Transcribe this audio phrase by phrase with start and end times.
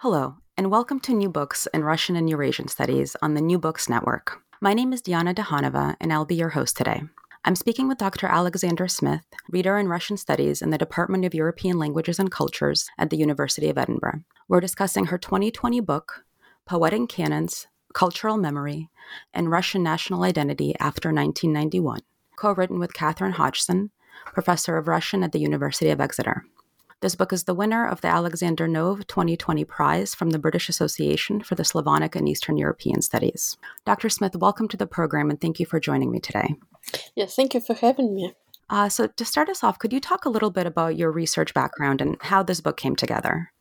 [0.00, 3.88] Hello, and welcome to New Books in Russian and Eurasian Studies on the New Books
[3.88, 4.42] Network.
[4.60, 7.00] My name is Diana Dukhanova, and I'll be your host today.
[7.46, 8.26] I'm speaking with Dr.
[8.26, 13.08] Alexandra Smith, reader in Russian Studies in the Department of European Languages and Cultures at
[13.08, 14.20] the University of Edinburgh.
[14.48, 16.26] We're discussing her 2020 book,
[16.66, 18.90] Poetic Canons, Cultural Memory,
[19.32, 22.00] and Russian National Identity After 1991,
[22.36, 23.92] co written with Katharine Hodgson,
[24.26, 26.44] professor of Russian at the University of Exeter.
[27.02, 31.42] This book is the winner of the Alexander Nove 2020 Prize from the British Association
[31.42, 33.58] for the Slavonic and Eastern European Studies.
[33.84, 34.08] Dr.
[34.08, 36.54] Smith, welcome to the program and thank you for joining me today.
[37.14, 38.32] Yeah, thank you for having me.
[38.70, 41.52] Uh, so, to start us off, could you talk a little bit about your research
[41.52, 43.52] background and how this book came together?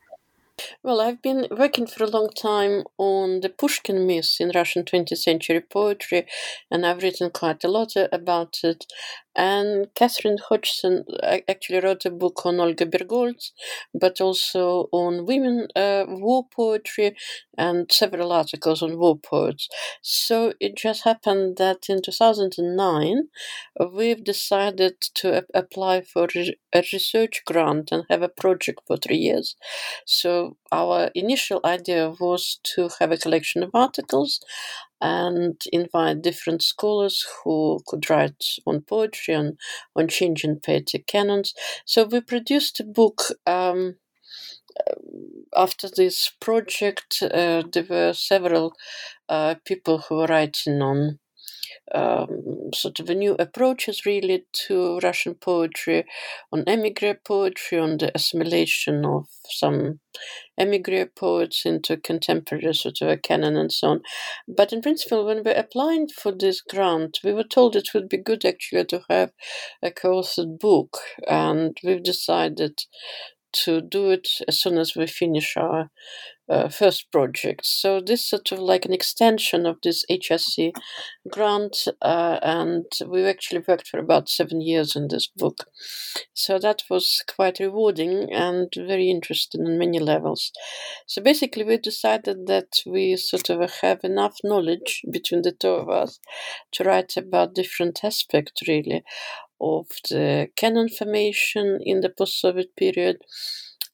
[0.81, 5.17] Well, I've been working for a long time on the Pushkin myth in Russian 20th
[5.17, 6.25] century poetry,
[6.72, 8.86] and I've written quite a lot about it.
[9.36, 11.03] And Katharine Hodgson
[11.50, 13.52] actually wrote a book on Olga Bergholz,
[13.94, 17.16] but also on women uh, war poetry
[17.58, 19.67] and several articles on war poets.
[20.02, 23.29] So it just happened that in 2009,
[23.94, 26.28] we've decided to apply for
[26.73, 29.56] a research grant and have a project for three years.
[30.06, 34.40] So our initial idea was to have a collection of articles
[35.01, 39.57] and invite different scholars who could write on poetry and
[39.95, 41.53] on changing poetic canons.
[41.85, 43.22] So we produced a book.
[43.45, 43.97] Um,
[45.55, 48.73] after this project, uh, there were several
[49.29, 51.19] uh, people who were writing on
[51.94, 56.06] um, sort of a new approaches really to Russian poetry,
[56.51, 60.00] on emigre poetry, on the assimilation of some
[60.57, 64.01] emigre poets into contemporary sort of a canon and so on.
[64.47, 68.17] But in principle, when we applied for this grant, we were told it would be
[68.17, 69.31] good actually to have
[69.84, 70.97] a co-authored book,
[71.28, 72.81] and we've decided
[73.63, 75.89] to do it as soon as we finish our
[76.47, 77.66] uh, first project.
[77.66, 80.73] So this sort of like an extension of this HSC
[81.31, 85.66] grant, uh, and we actually worked for about seven years on this book.
[86.33, 90.51] So that was quite rewarding and very interesting on many levels.
[91.07, 95.89] So basically, we decided that we sort of have enough knowledge between the two of
[95.89, 96.19] us
[96.73, 99.03] to write about different aspects, really,
[99.59, 103.17] of the canon formation in the post-Soviet period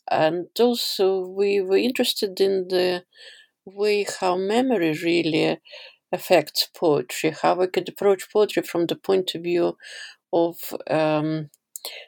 [0.10, 3.04] and also we were interested in the
[3.66, 5.60] way how memory really
[6.12, 9.78] affects poetry, how we could approach poetry from the point of view
[10.34, 10.56] of
[10.90, 11.50] um,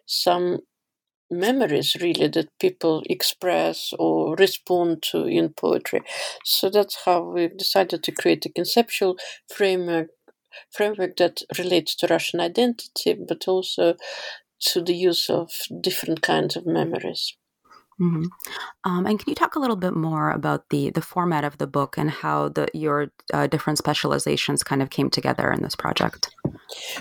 [0.06, 0.60] some
[1.32, 6.02] memories really that people express or respond to in poetry.
[6.44, 9.18] So that's how we've decided to create a conceptual
[9.50, 10.10] framework
[10.72, 13.96] framework that relates to Russian identity, but also
[14.60, 17.36] to the use of different kinds of memories.
[18.02, 18.26] Mm-hmm.
[18.84, 21.68] Um, and can you talk a little bit more about the the format of the
[21.68, 26.30] book and how the your uh, different specializations kind of came together in this project?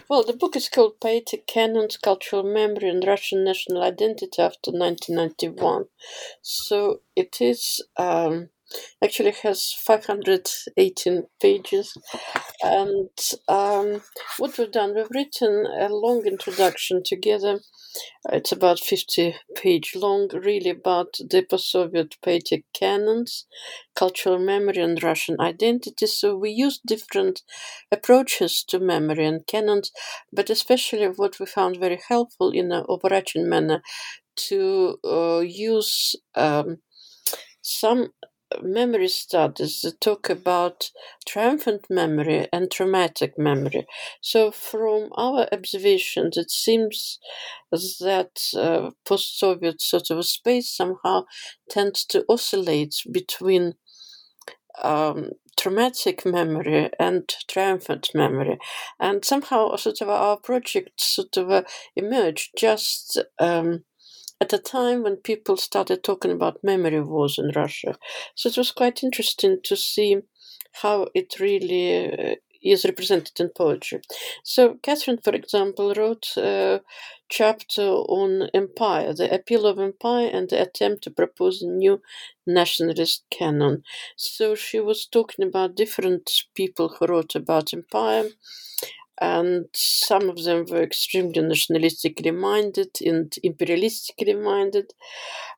[0.08, 5.86] Well, the book is called Poetic Canons, Cultural Memory, and Russian National Identity after 1991.
[6.42, 8.50] So it is um,
[9.02, 11.96] actually has 518 pages.
[12.62, 13.08] And
[13.48, 14.02] um,
[14.38, 17.60] what we've done, we've written a long introduction together.
[18.30, 23.46] It's about 50 page long, really about the post-Soviet poetic canons,
[23.94, 26.06] cultural memory, and Russian identity.
[26.06, 27.42] So we use different
[27.90, 29.92] approaches to memory and canons,
[30.32, 33.82] but especially what we found very helpful in an overarching manner
[34.34, 36.78] to uh, use um,
[37.60, 38.08] some
[38.62, 40.90] memory studies that talk about
[41.26, 43.86] triumphant memory and traumatic memory.
[44.20, 47.18] So, from our observations, it seems
[47.70, 51.24] that uh, post Soviet sort of space somehow
[51.70, 53.74] tends to oscillate between
[54.82, 58.58] um, traumatic memory and triumphant memory.
[58.98, 61.62] And somehow, sort of, our project sort of uh,
[61.96, 63.22] emerged just.
[63.38, 63.84] Um,
[64.42, 67.92] at a time when people started talking about memory wars in Russia.
[68.34, 70.10] So it was quite interesting to see
[70.82, 74.00] how it really uh, is represented in poetry.
[74.42, 76.80] So Katharine, for example, wrote a
[77.28, 82.00] chapter on empire, the appeal of empire and the attempt to propose a new
[82.46, 83.84] nationalist canon.
[84.16, 88.26] So she was talking about different people who wrote about empire
[89.22, 94.92] and some of them were extremely nationalistically minded and imperialistically minded.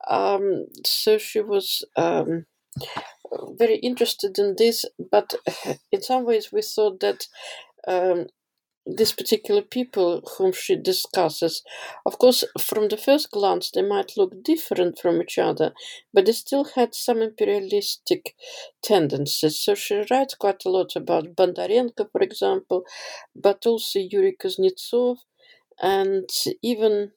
[0.09, 2.47] Um, so she was um,
[3.59, 5.35] very interested in this, but
[5.93, 7.27] in some ways we thought that
[7.89, 8.27] um,
[8.87, 11.63] these particular people whom she discusses.
[12.05, 15.73] Of course, from the first glance, they might look different from each other,
[16.13, 18.35] but they still had some imperialistic
[18.83, 19.59] tendencies.
[19.59, 22.85] So she writes quite a lot about Bondarenko, for example,
[23.35, 25.19] but also Yuri Kuznetsov
[25.81, 26.29] and
[26.63, 27.13] even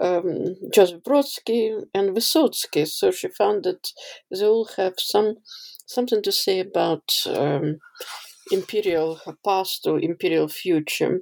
[0.00, 2.86] um, Joseph Brodsky and Vysotsky.
[2.86, 3.92] So she found that
[4.30, 5.36] they all have some
[5.86, 7.78] something to say about um,
[8.52, 11.20] imperial past or imperial future.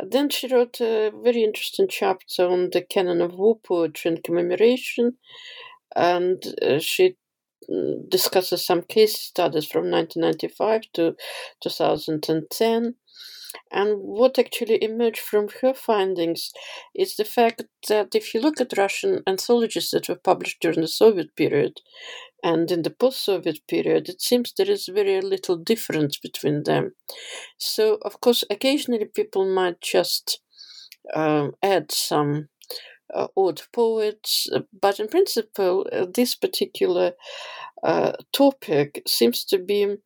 [0.00, 5.18] Then she wrote a very interesting chapter on the canon of war poetry and commemoration,
[5.94, 7.16] and uh, she
[7.70, 11.14] mm, discusses some case studies from 1995 to
[11.62, 12.94] 2010.
[13.70, 16.52] And what actually emerged from her findings
[16.94, 20.88] is the fact that if you look at Russian anthologies that were published during the
[20.88, 21.80] Soviet period,
[22.42, 26.94] and in the post Soviet period, it seems there is very little difference between them.
[27.58, 30.40] So, of course, occasionally people might just
[31.14, 32.48] uh, add some
[33.14, 34.48] uh, odd poets,
[34.78, 37.12] but in principle, uh, this particular
[37.82, 39.96] uh, topic seems to be.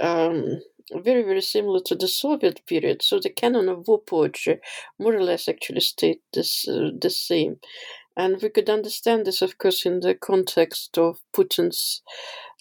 [0.00, 0.62] Um,
[1.00, 3.02] very, very similar to the Soviet period.
[3.02, 4.60] So the canon of war poetry
[4.98, 7.60] more or less actually stayed this, uh, the same.
[8.16, 12.02] And we could understand this, of course, in the context of Putin's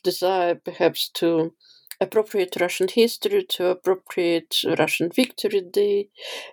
[0.03, 1.53] desire perhaps to
[1.99, 6.09] appropriate Russian history, to appropriate Russian Victory Day,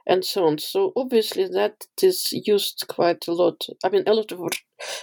[0.07, 0.59] and so on.
[0.59, 3.65] So obviously that is used quite a lot.
[3.83, 4.41] I mean, a lot of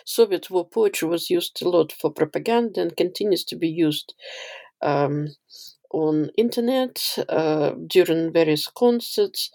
[0.05, 4.13] Soviet war poetry was used a lot for propaganda and continues to be used
[4.83, 5.29] um,
[5.91, 9.51] on internet uh, during various concerts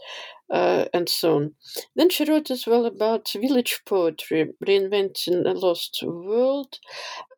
[0.51, 1.55] uh, and so on.
[1.95, 6.79] Then she wrote as well about village poetry, reinventing a lost world,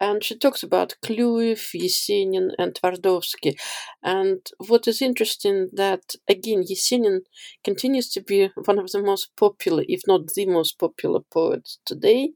[0.00, 3.54] and she talks about Kluyev, Yesenin, and Tvardovsky.
[4.02, 7.20] And what is interesting that again Yesenin
[7.62, 12.32] continues to be one of the most popular, if not the most popular poets today.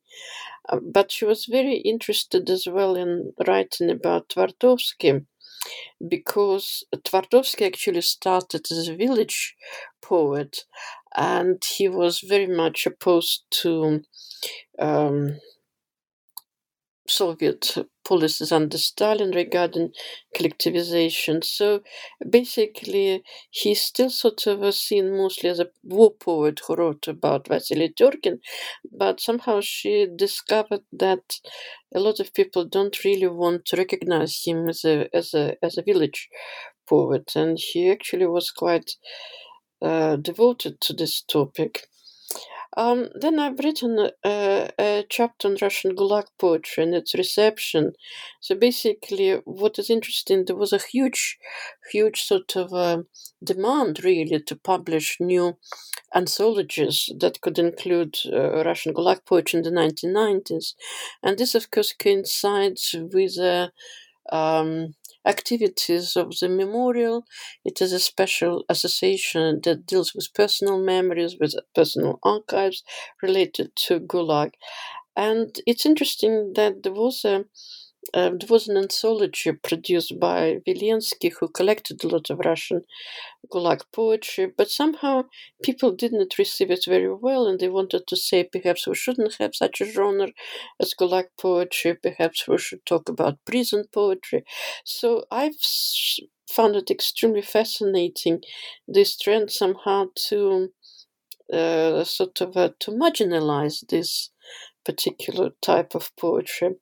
[0.68, 5.24] Uh, but she was very interested as well in writing about Tvardovsky
[6.08, 9.54] because Tvardovsky actually started as a village
[10.02, 10.64] poet
[11.16, 14.02] and he was very much opposed to
[14.78, 15.38] um,
[17.10, 17.74] Soviet
[18.04, 19.92] policies under Stalin regarding
[20.36, 21.42] collectivization.
[21.44, 21.82] So
[22.28, 27.88] basically, he's still sort of seen mostly as a war poet who wrote about Vasily
[27.90, 28.38] Terkin,
[28.92, 31.40] but somehow she discovered that
[31.94, 35.78] a lot of people don't really want to recognize him as a as a as
[35.78, 36.28] a village
[36.88, 38.96] poet, and he actually was quite
[39.82, 41.88] uh, devoted to this topic.
[42.76, 47.94] Um, then I've written a, a, chapter on Russian Gulag poetry and its reception.
[48.40, 51.38] So basically, what is interesting, there was a huge,
[51.90, 53.02] huge sort of uh,
[53.42, 55.56] demand really to publish new
[56.14, 60.74] anthologies that could include uh, Russian Gulag poetry in the 1990s.
[61.22, 63.72] And this, of course, coincides with a
[64.30, 64.94] um,
[65.26, 67.24] activities of the memorial.
[67.64, 72.82] It is a special association that deals with personal memories, with personal archives
[73.22, 74.52] related to Gulag.
[75.16, 77.44] And it's interesting that there was a
[78.14, 82.82] uh, there was an anthology produced by Vilensky, who collected a lot of Russian
[83.52, 85.24] Gulag poetry, but somehow
[85.62, 89.54] people didn't receive it very well, and they wanted to say perhaps we shouldn't have
[89.54, 90.28] such a genre
[90.80, 94.44] as Gulag poetry, perhaps we should talk about prison poetry.
[94.84, 95.56] So I've
[96.48, 98.42] found it extremely fascinating
[98.86, 100.72] this trend somehow to
[101.52, 104.30] uh, sort of uh, to marginalize this
[104.86, 106.76] particular type of poetry.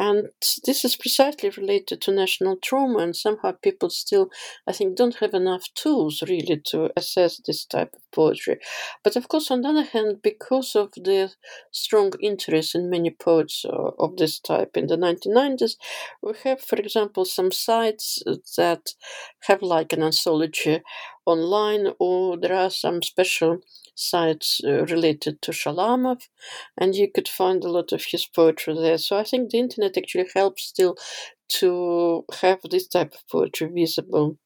[0.00, 0.30] And
[0.66, 4.30] this is precisely related to national trauma, and somehow people still,
[4.66, 8.58] I think, don't have enough tools really to assess this type of poetry.
[9.04, 11.30] But of course, on the other hand, because of the
[11.70, 15.76] strong interest in many poets uh, of this type in the 1990s,
[16.22, 18.22] we have, for example, some sites
[18.56, 18.94] that
[19.42, 20.82] have like an anthology
[21.26, 23.60] online, or there are some special
[23.94, 26.22] sites uh, related to Shalamov,
[26.78, 28.98] and you could find a lot of his poetry there.
[28.98, 30.96] So I think the internet actually helps still
[31.60, 34.38] to have this type of poetry visible.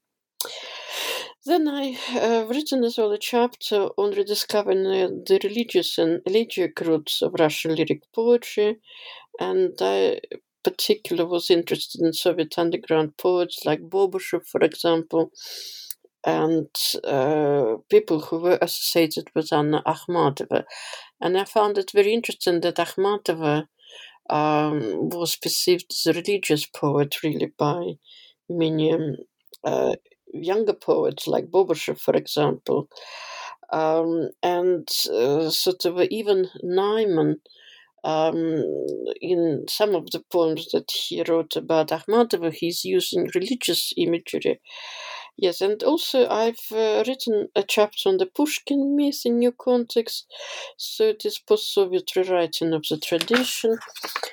[1.44, 7.22] Then I have written as well a chapter on rediscovering the religious and elegiac roots
[7.22, 8.80] of Russian lyric poetry,
[9.38, 10.20] and I
[10.64, 15.30] particularly was interested in Soviet underground poets like Bobyshev, for example,
[16.26, 16.68] and
[17.04, 20.64] uh, people who were associated with Anna Akhmatova.
[21.20, 23.68] And I found it very interesting that Akhmatova
[24.28, 27.92] um, was perceived as a religious poet, really, by
[28.50, 29.16] many um,
[29.64, 29.94] uh,
[30.34, 32.88] younger poets like Bobyshev, for example.
[33.72, 37.36] Um, and uh, sort of even Naiman,
[38.04, 38.62] um,
[39.20, 44.60] in some of the poems that he wrote about Akhmatova, he's using religious imagery.
[45.38, 50.26] Yes, and also I've uh, written a chapter on the Pushkin myth in new context,
[50.78, 53.78] so it is post-Soviet rewriting of the tradition.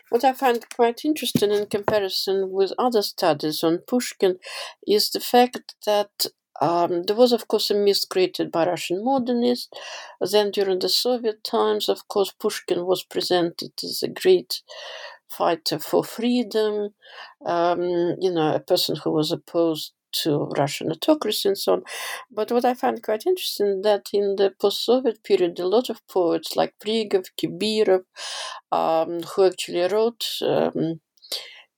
[0.09, 4.39] What I find quite interesting in comparison with other studies on Pushkin
[4.87, 6.27] is the fact that
[6.61, 9.69] um, there was, of course, a myth created by Russian modernists.
[10.21, 14.61] Then, during the Soviet times, of course, Pushkin was presented as a great
[15.29, 16.89] fighter for freedom,
[17.45, 17.81] um,
[18.19, 19.93] you know, a person who was opposed
[20.23, 21.83] to Russian autocracy and so on.
[22.31, 26.55] But what I find quite interesting that in the post-Soviet period, a lot of poets
[26.55, 28.03] like Prigov, Kibirov,
[28.71, 31.01] um, who actually wrote um,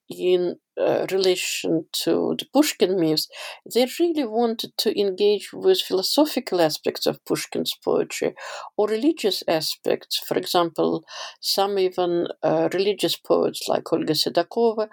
[0.10, 3.28] in uh, relation to the Pushkin myths,
[3.74, 8.36] they really wanted to engage with philosophical aspects of Pushkin's poetry
[8.78, 10.18] or religious aspects.
[10.18, 11.06] For example,
[11.40, 14.90] some even uh, religious poets like Olga Sedakova,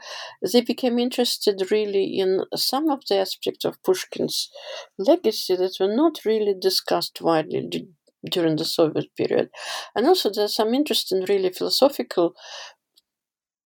[0.52, 4.50] they became interested really in some of the aspects of Pushkin's
[4.98, 7.88] legacy that were not really discussed widely
[8.30, 9.50] during the Soviet period.
[9.94, 12.34] And also, there's some interesting, really philosophical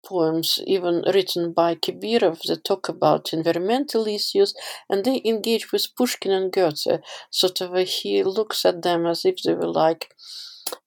[0.05, 4.53] poems, even written by Kibirov, that talk about environmental issues,
[4.89, 7.01] and they engage with Pushkin and Goethe.
[7.29, 10.13] Sort of, he looks at them as if they were like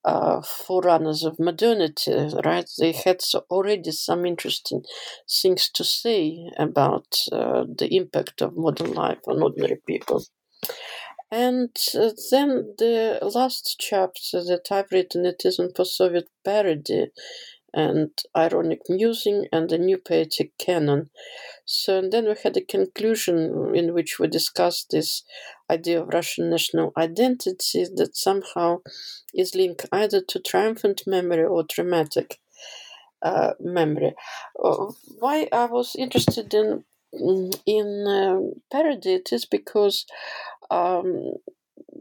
[0.05, 2.69] uh, forerunners of modernity, right?
[2.79, 4.85] They had already some interesting
[5.29, 10.25] things to say about uh, the impact of modern life on ordinary people.
[11.33, 17.12] And uh, then the last chapter that I've written, it is on post-Soviet parody,
[17.75, 21.11] and ironic musing and a new poetic canon.
[21.65, 25.23] So and then we had a conclusion in which we discussed this
[25.71, 28.81] idea of Russian national identity that somehow
[29.35, 32.41] is linked either to triumphant memory or traumatic
[33.23, 34.15] uh, memory.
[34.62, 36.85] Uh, why I was interested in
[37.67, 38.39] in uh,
[38.71, 40.07] parody it is because
[40.71, 41.33] um,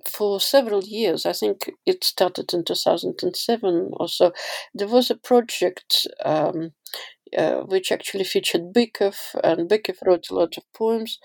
[0.06, 4.34] for several years, I think it started in 2007 or so,
[4.74, 6.72] there was a project um,
[7.38, 11.20] uh, which actually featured Bykov, and Bykov wrote a lot of poems,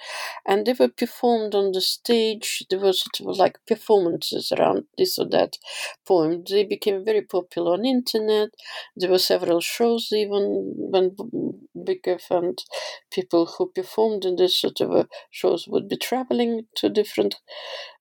[0.47, 2.63] and they were performed on the stage.
[2.69, 5.57] There were sort of like performances around this or that
[6.07, 6.45] poem.
[6.49, 8.51] They became very popular on internet.
[8.95, 11.17] There were several shows even when
[11.75, 12.63] Bykov and
[13.11, 17.37] people who performed in this sort of uh, shows would be traveling to different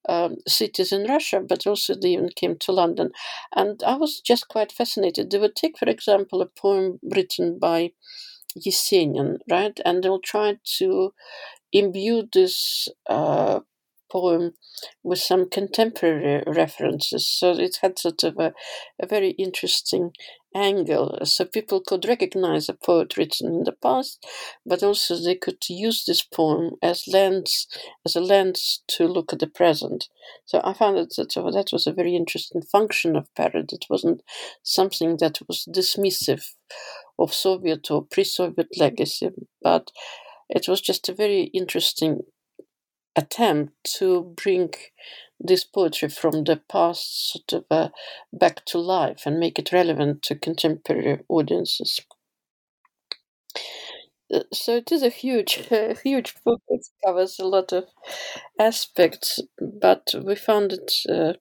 [0.10, 3.12] um, cities in Russia, but also they even came to London.
[3.55, 5.31] And I was just quite fascinated.
[5.31, 7.91] They would take, for example, a poem written by
[8.57, 9.79] Yesenin, right?
[9.86, 11.13] And they'll try to
[11.72, 13.62] imbue this uh,
[14.12, 14.53] poem
[15.03, 17.27] with some contemporary references.
[17.27, 18.53] So it had sort of a,
[19.01, 20.12] a very interesting
[20.55, 21.17] angle.
[21.24, 24.25] So people could recognize a poet written in the past,
[24.65, 27.67] but also they could use this poem as lens,
[28.05, 30.10] as a lens to look at the present.
[30.45, 33.75] So I found that that, that was a very interesting function of parody.
[33.75, 34.22] It wasn't
[34.62, 36.45] something that was dismissive
[37.19, 39.29] of Soviet or pre-Soviet legacy,
[39.62, 39.91] but
[40.50, 42.22] it was just a very interesting
[43.15, 44.74] attempt to bring
[45.43, 47.89] this poetry from the past sort of uh,
[48.33, 52.00] back to life and make it relevant to contemporary audiences.
[54.33, 56.62] Uh, so it is a huge, uh, huge book.
[56.69, 57.85] It covers a lot of
[58.59, 61.33] aspects, but we found it uh,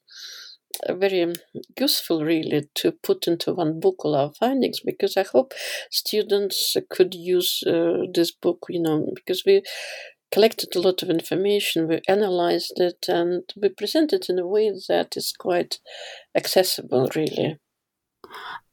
[0.91, 1.33] very
[1.79, 5.53] useful, really, to put into one book all our findings because I hope
[5.91, 9.63] students could use uh, this book, you know, because we
[10.33, 14.73] collected a lot of information, we analyzed it, and we present it in a way
[14.89, 15.79] that is quite
[16.35, 17.59] accessible, really.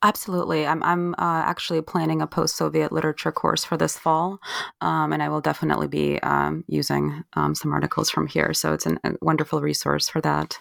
[0.01, 0.65] Absolutely.
[0.65, 4.39] I'm, I'm uh, actually planning a post Soviet literature course for this fall,
[4.79, 8.53] um, and I will definitely be um, using um, some articles from here.
[8.53, 10.57] So it's an, a wonderful resource for that.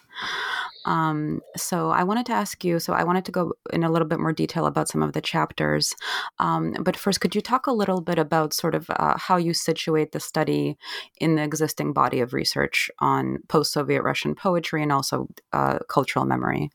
[0.84, 2.78] Um, so I wanted to ask you.
[2.78, 5.20] So I wanted to go in a little bit more detail about some of the
[5.20, 5.94] chapters.
[6.38, 9.54] Um, but first, could you talk a little bit about sort of uh, how you
[9.54, 10.76] situate the study
[11.20, 16.70] in the existing body of research on post-Soviet Russian poetry and also uh, cultural memory?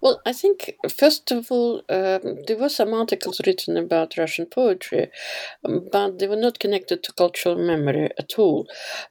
[0.00, 5.08] Well, I think first of all, um, there were some articles written about Russian poetry,
[5.64, 8.66] um, but they were not connected to cultural memory at all.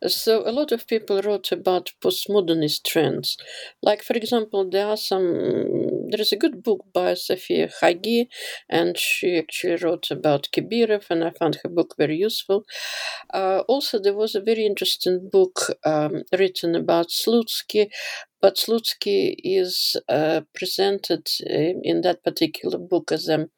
[0.08, 3.38] So a lot of people wrote about postmodernist trends.
[3.82, 5.26] Like, for example, there are some.
[6.10, 8.28] There is a good book by Sofia Khagi,
[8.70, 12.66] and she actually wrote about Kibirov, and I found her book very useful.
[13.34, 17.90] Uh, also, there was a very interesting book um, written about Slutsky
[18.42, 23.50] but Slutsky is uh, presented uh, in that particular book as a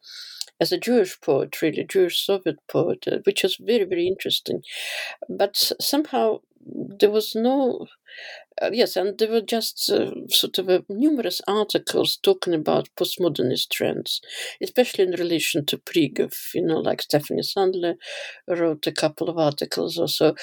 [0.61, 4.63] as a Jewish poet, really Jewish Soviet poet, uh, which was very very interesting.
[5.29, 6.39] But somehow
[6.99, 7.87] there was no
[8.61, 13.69] uh, yes, and there were just uh, sort of uh, numerous articles talking about postmodernist
[13.69, 14.19] trends,
[14.61, 16.33] especially in relation to Prigov.
[16.53, 17.95] You know, like Stephanie Sandler
[18.47, 20.35] wrote a couple of articles or so,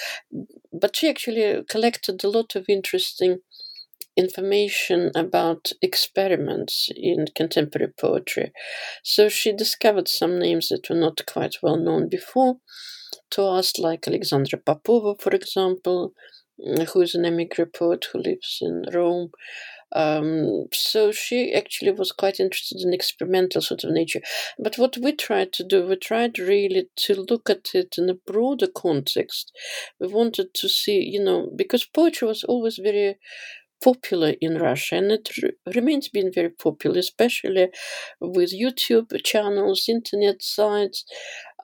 [0.73, 3.39] but she actually collected a lot of interesting
[4.17, 8.53] information about experiments in contemporary poetry.
[9.03, 12.57] So she discovered some names that were not quite well known before
[13.31, 16.13] to us, like Alexandra Petrova, for example,
[16.61, 19.31] mm, who is an emigre poet who lives in Rome.
[19.93, 24.21] Um, so she actually was quite interested in experimental sort of nature.
[24.59, 28.15] But what we tried to do, we tried really to look at it in a
[28.15, 29.53] broader context.
[30.01, 33.19] We wanted to see, you know, because poetry was always very
[33.83, 35.29] popular in Russia, and it
[35.75, 37.69] remains being very popular, especially
[38.21, 41.05] with YouTube channels, internet sites.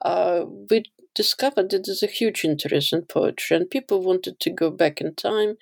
[0.03, 0.83] Uh, we
[1.15, 5.15] discovered that there's a huge interest in poetry, and people wanted to go back in
[5.15, 5.55] time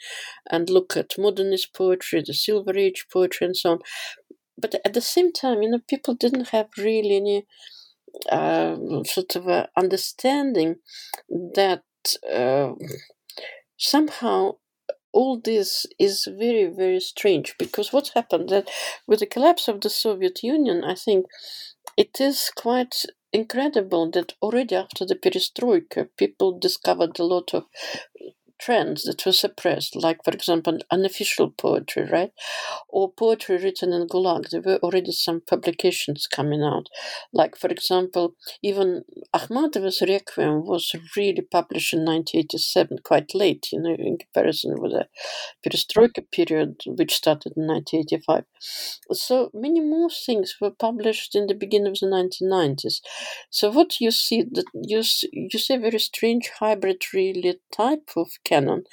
[0.50, 3.80] and look at modernist poetry, the Silver Age poetry, and so on.
[4.58, 7.46] But at the same time, you know, people didn't have really any
[8.32, 10.76] uh, sort of understanding
[11.30, 11.84] that
[12.32, 12.74] uh,
[13.78, 14.56] somehow
[15.14, 18.70] all this is very very strange because what happened that
[19.08, 21.26] with the collapse of the soviet union i think
[21.98, 27.66] it is quite incredible that already after the perestroika people discovered a lot of
[28.62, 32.32] trends that were suppressed, like, for example, unofficial poetry, right?
[32.88, 34.50] Or poetry written in Gulag.
[34.50, 36.88] There were already some publications coming out.
[37.34, 39.04] Like, for example, even
[39.36, 45.08] Akhmatova's Requiem was really published in 1987, quite late, you know, in comparison with the
[45.66, 48.44] perestroika period, which started in 1985.
[49.12, 53.02] So many more things were published in the beginning of the 1990s.
[53.50, 55.02] So what you see, that you,
[55.34, 58.84] you see a very strange hybrid, really, type of canon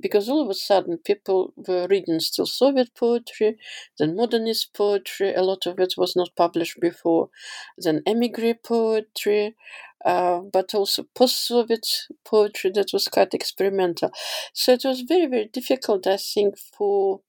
[0.00, 3.56] because all of a sudden people were reading still Soviet poetry,
[3.98, 7.30] then modernist poetry, a lot of it was not published before,
[7.78, 9.56] then emigre poetry,
[10.04, 11.86] uh, but also post Soviet
[12.24, 14.10] poetry that was quite experimental.
[14.52, 17.20] So it was very, very difficult, I think, for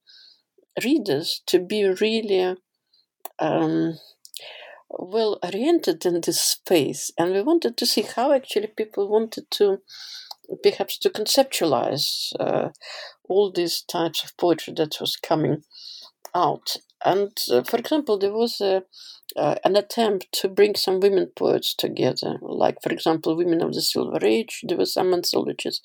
[0.84, 2.56] readers to be really.
[3.40, 4.00] Um,
[4.90, 9.80] well oriented in this space and we wanted to see how actually people wanted to
[10.64, 12.70] perhaps to conceptualize uh,
[13.30, 15.64] all these types of poetry that was coming
[16.34, 16.78] out.
[17.06, 18.84] And uh, for example, there was a,
[19.36, 23.82] uh, an attempt to bring some women poets together, like, for example, Women of the
[23.82, 24.62] Silver Age.
[24.68, 25.80] There were some anthologies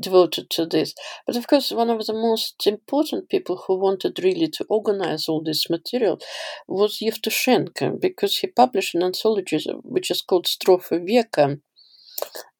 [0.00, 0.94] devoted to this.
[1.26, 5.42] But of course, one of the most important people who wanted really to organize all
[5.42, 6.20] this material
[6.68, 11.60] was Yevtushenko, because he published an anthology which is called Strofy veka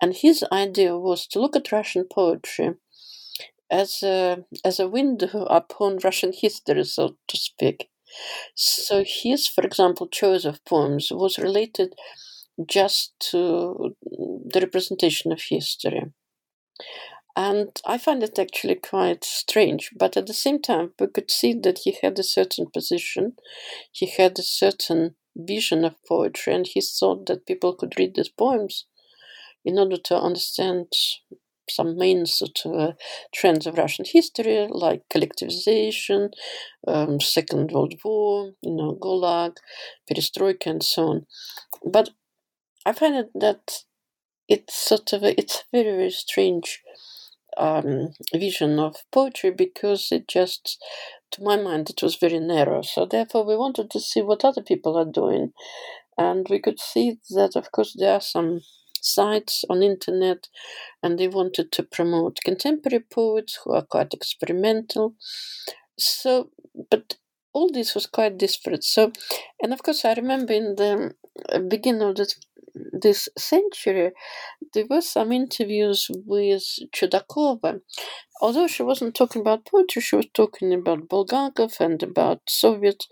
[0.00, 2.74] and his idea was to look at Russian poetry
[3.70, 7.88] as a, as a window upon Russian history, so to speak.
[8.54, 11.94] So his, for example, choice of poems was related
[12.66, 16.12] just to the representation of history.
[17.34, 21.54] And I find it actually quite strange, but at the same time, we could see
[21.62, 23.36] that he had a certain position,
[23.90, 28.28] he had a certain vision of poetry, and he thought that people could read these
[28.28, 28.84] poems
[29.64, 30.86] in order to understand
[31.70, 32.92] some main sort of uh,
[33.32, 36.30] trends of Russian history, like collectivization,
[36.86, 39.56] um, Second World War, you know, Gulag,
[40.10, 41.26] Perestroika, and so on.
[41.84, 42.10] But
[42.84, 43.84] I find it that
[44.48, 46.82] it's sort of a, it's a very very strange
[47.56, 50.82] um, vision of poetry because it just,
[51.30, 52.82] to my mind, it was very narrow.
[52.82, 55.52] So therefore, we wanted to see what other people are doing,
[56.18, 58.60] and we could see that, of course, there are some
[59.04, 60.48] sites on internet
[61.02, 65.14] and they wanted to promote contemporary poets who are quite experimental.
[65.98, 66.50] So
[66.90, 67.16] but
[67.52, 68.84] all this was quite disparate.
[68.84, 69.12] So
[69.62, 71.14] and of course i remember in the
[71.68, 72.34] beginning of the
[72.74, 74.12] this century,
[74.74, 77.80] there were some interviews with Chudakova.
[78.40, 83.06] Although she wasn't talking about poetry, she was talking about Bulgakov and about Soviet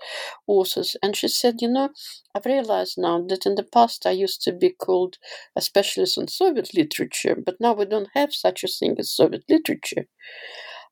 [0.46, 0.96] authors.
[1.02, 1.90] And she said, You know,
[2.34, 5.18] I've realized now that in the past I used to be called
[5.56, 9.44] a specialist in Soviet literature, but now we don't have such a thing as Soviet
[9.48, 10.06] literature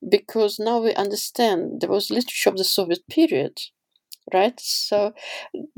[0.09, 3.59] because now we understand there was literature of the Soviet period
[4.32, 4.58] right?
[4.60, 5.14] So,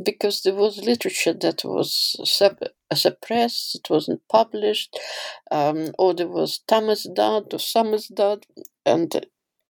[0.02, 2.58] because there was literature that was sub-
[2.94, 4.98] suppressed, it wasn't published,
[5.50, 8.44] um, or there was Tamizdat or Samizdat,
[8.86, 9.14] and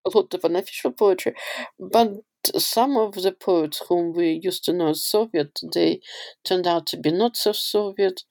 [0.07, 1.35] a lot of unofficial poetry,
[1.79, 2.13] but
[2.57, 6.01] some of the poets whom we used to know as Soviet, they
[6.45, 8.23] turned out to be not so Soviet,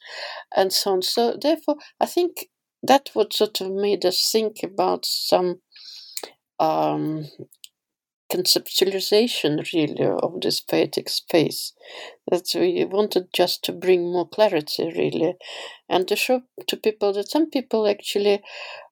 [0.56, 1.02] and so on.
[1.02, 2.50] So, therefore, I think
[2.84, 5.62] that what sort of made us think about some
[6.60, 7.26] um,
[8.32, 11.74] conceptualization really of this poetic space
[12.30, 15.36] that we wanted just to bring more clarity really
[15.88, 18.42] and to show to people that some people actually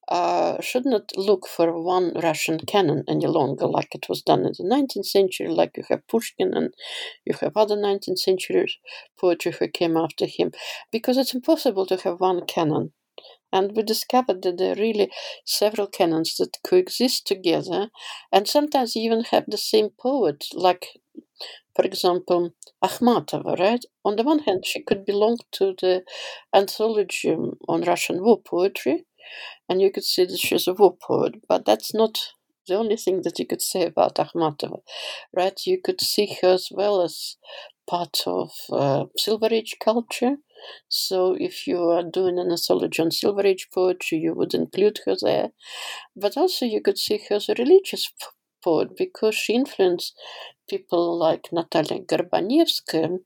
[0.09, 4.53] uh, should not look for one Russian canon any longer, like it was done in
[4.57, 6.73] the 19th century, like you have Pushkin and
[7.25, 8.67] you have other 19th century
[9.17, 10.51] poetry who came after him,
[10.91, 12.91] because it's impossible to have one canon
[13.53, 15.11] and we discovered that there are really
[15.45, 17.91] several canons that coexist together,
[18.33, 20.89] and sometimes even have the same poet, like,
[21.75, 22.51] for example,
[22.83, 23.83] Akhmatova, right?
[24.05, 26.03] On the one hand, she could belong to the
[26.53, 27.35] anthology
[27.67, 29.05] on Russian war poetry,
[29.69, 32.19] and you could say that she's a war poet, but that's not
[32.67, 34.79] the only thing that you could say about Akhmatova,
[35.35, 35.59] right?
[35.65, 37.37] You could see her as well as
[37.87, 40.37] part of uh, Silver Age culture,
[40.89, 45.15] so if you are doing an anthology on Silver Age poetry, you would include her
[45.21, 45.49] there.
[46.15, 48.11] But also you could see her as a religious
[48.63, 50.17] poet because she influenced
[50.69, 53.19] people like Natalia Gorbanevskaya,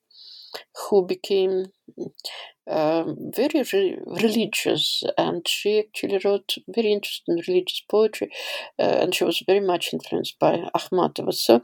[0.89, 1.65] who became
[2.69, 8.29] um, very re- religious, and she actually wrote very interesting religious poetry,
[8.79, 11.33] uh, and she was very much influenced by Akhmatova.
[11.33, 11.61] So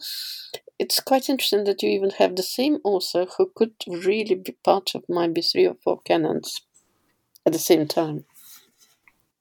[0.83, 4.91] it's quite interesting that you even have the same author who could really be part
[4.95, 6.61] of maybe three or four canons
[7.45, 8.25] at the same time.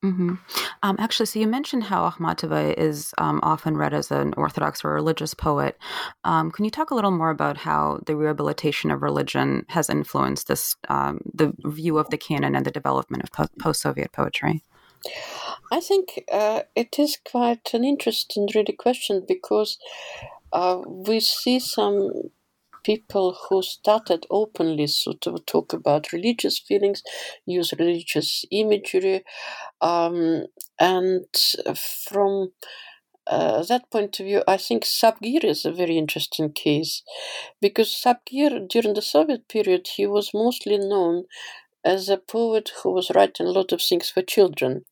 [0.04, 0.34] Mm-hmm.
[0.84, 4.94] Um, actually, so you mentioned how Akhmatova is um, often read as an Orthodox or
[4.94, 5.76] religious poet.
[6.22, 10.46] Um, can you talk a little more about how the rehabilitation of religion has influenced
[10.46, 14.62] this, um, the view of the canon and the development of post-Soviet poetry?
[15.72, 19.78] I think uh, it is quite an interesting, really question because
[20.52, 22.30] uh, we see some
[22.84, 27.02] people who started openly sort of talk about religious feelings,
[27.46, 29.24] use religious imagery,
[29.80, 30.46] um,
[30.80, 31.26] and
[32.12, 32.52] from
[33.26, 37.02] uh, that point of view, I think Sapgir is a very interesting case
[37.60, 41.24] because Sapgir, during the Soviet period, he was mostly known
[41.84, 44.84] as a poet who was writing a lot of things for children.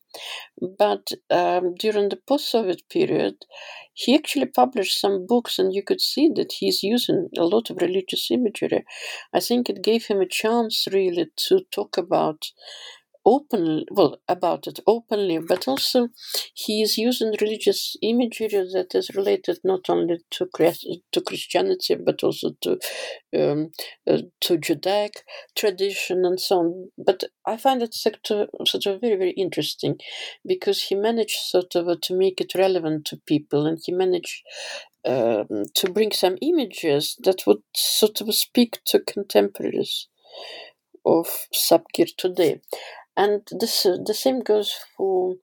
[0.78, 3.44] But um, during the post Soviet period,
[3.92, 7.82] he actually published some books, and you could see that he's using a lot of
[7.82, 8.84] religious imagery.
[9.32, 12.52] I think it gave him a chance really to talk about
[13.24, 16.08] open well about it openly but also
[16.54, 20.48] he is using religious imagery that is related not only to
[21.12, 22.78] to christianity but also to
[23.38, 23.70] um,
[24.08, 25.22] uh, to judaic
[25.56, 29.96] tradition and so on but i find it sort of, sort of very very interesting
[30.46, 34.42] because he managed sort of to make it relevant to people and he managed
[35.04, 40.08] um, to bring some images that would sort of speak to contemporaries
[41.04, 42.60] of Sapgir today.
[43.20, 45.34] And this, the same goes for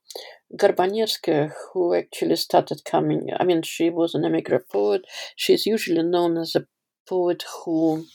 [0.61, 3.29] Gorbanevskaya, who actually started coming.
[3.39, 5.05] I mean, she was an immigrant poet.
[5.35, 6.65] She's usually known as a
[7.07, 8.05] poet who,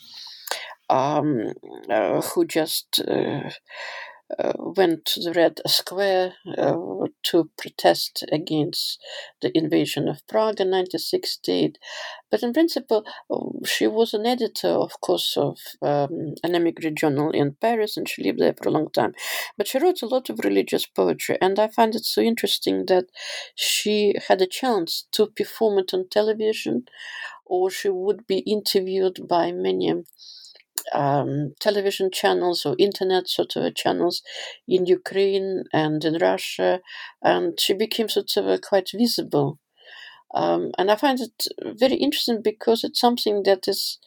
[0.90, 1.54] um,
[1.88, 3.50] uh, who just uh,
[4.58, 6.76] went to the Red Square uh,
[7.24, 8.98] to protest against
[9.40, 11.78] the invasion of Prague in 1968.
[12.30, 13.04] But in principle,
[13.64, 18.22] she was an editor, of course, of um, an emigre journal in Paris, and she
[18.22, 19.14] lived there for a long time.
[19.56, 23.06] But she wrote a lot of religious poetry, and I find it so interesting that
[23.54, 26.86] she had a chance to perform it on television,
[27.44, 29.92] or she would be interviewed by many
[30.92, 34.22] um, television channels or internet sort of channels
[34.68, 36.80] in Ukraine and in Russia,
[37.22, 39.58] and she became sort of quite visible.
[40.34, 41.46] Um, and I find it
[41.78, 43.98] very interesting because it's something that is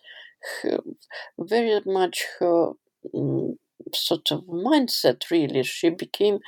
[1.40, 2.72] very much her
[3.14, 3.58] um,
[3.94, 5.64] sort of mindset, really.
[5.64, 6.40] She became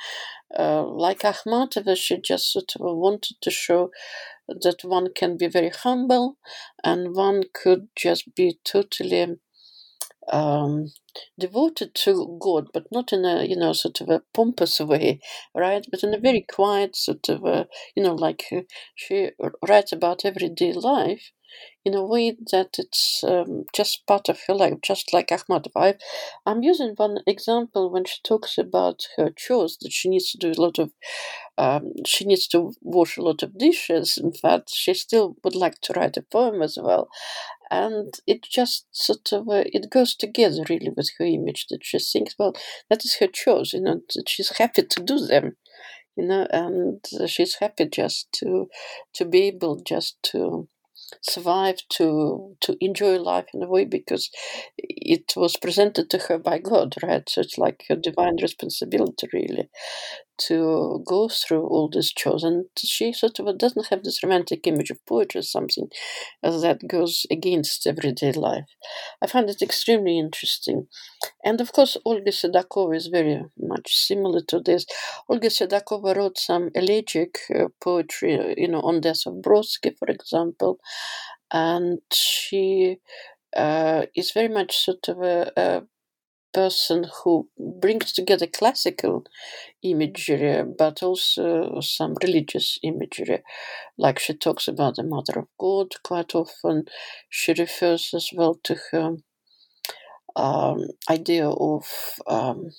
[0.58, 3.90] uh, like Akhmatova, she just sort of wanted to show
[4.48, 6.38] that one can be very humble
[6.84, 9.36] and one could just be totally
[10.32, 10.88] um,
[11.38, 15.20] devoted to God, but not in a you know sort of a pompous way,
[15.54, 15.84] right?
[15.90, 18.62] But in a very quiet sort of a you know like uh,
[18.94, 19.30] she
[19.68, 21.32] writes about everyday life
[21.84, 25.94] in a way that it's um, just part of her life, just like Akhmatova.
[26.46, 30.38] I, am using one example when she talks about her chores that she needs to
[30.38, 30.92] do a lot of,
[31.56, 34.18] um, she needs to wash a lot of dishes.
[34.18, 37.08] In fact, she still would like to write a poem as well
[37.70, 41.98] and it just sort of uh, it goes together really with her image that she
[41.98, 42.54] thinks well
[42.88, 45.56] that is her choice you know that she's happy to do them
[46.16, 48.68] you know and she's happy just to
[49.14, 50.68] to be able just to
[51.22, 54.30] survive to to enjoy life in a way because
[54.78, 57.28] it was presented to her by god right?
[57.28, 59.68] So it's like a divine responsibility really
[60.46, 62.44] to go through all these chores.
[62.44, 65.88] And she sort of doesn't have this romantic image of poetry or something
[66.42, 68.64] that goes against everyday life.
[69.22, 70.86] I find it extremely interesting.
[71.44, 74.86] And of course, Olga Sedakova is very much similar to this.
[75.28, 80.78] Olga Sedakova wrote some elegiac uh, poetry, you know, on death of Brodsky, for example.
[81.50, 82.98] And she
[83.56, 85.82] uh, is very much sort of a, a
[86.58, 87.48] person who
[87.84, 89.24] brings together classical
[89.82, 93.40] imagery but also some religious imagery.
[93.96, 96.86] Like she talks about the Mother of God quite often.
[97.30, 99.16] She refers as well to her
[100.34, 101.84] um, idea of
[102.26, 102.70] um,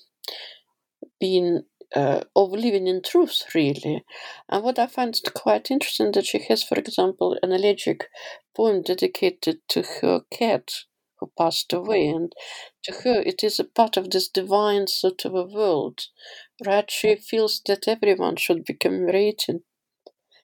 [1.20, 1.64] being
[1.96, 4.04] uh, of living in truth, really.
[4.50, 8.10] And what I find quite interesting that she has, for example, an elegiac
[8.56, 10.70] poem dedicated to her cat,
[11.20, 12.08] who passed away.
[12.08, 12.34] And
[12.84, 16.02] to her, it is a part of this divine sort of a world.
[16.66, 16.90] Right?
[16.90, 19.62] She feels that everyone should be commemorated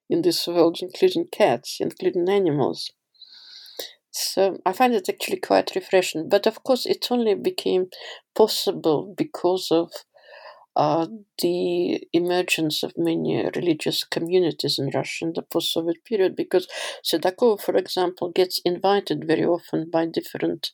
[0.10, 2.92] in this world, including cats, including animals.
[4.12, 6.30] So I find it actually quite refreshing.
[6.30, 7.88] But of course, it only became
[8.34, 9.92] possible because of
[10.76, 11.08] uh,
[11.42, 16.68] the emergence of many religious communities in Russia in the post Soviet period because
[17.04, 20.72] Sedakova, for example, gets invited very often by different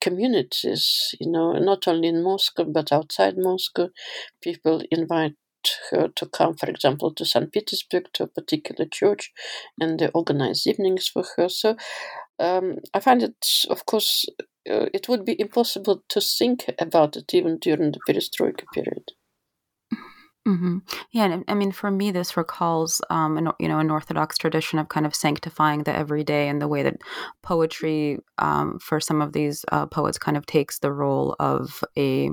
[0.00, 3.88] communities, you know, not only in Moscow but outside Moscow.
[4.42, 5.36] People invite
[5.90, 7.52] her to come, for example, to St.
[7.52, 9.32] Petersburg to a particular church
[9.80, 11.48] and they organize evenings for her.
[11.48, 11.76] So
[12.38, 14.26] um, I find it, of course,
[14.70, 19.12] uh, it would be impossible to think about it even during the perestroika period.
[20.46, 20.78] Mm-hmm.
[21.10, 24.78] Yeah, and I mean, for me, this recalls, um, an, you know, an Orthodox tradition
[24.78, 26.98] of kind of sanctifying the everyday, and the way that
[27.42, 32.30] poetry, um, for some of these uh, poets, kind of takes the role of a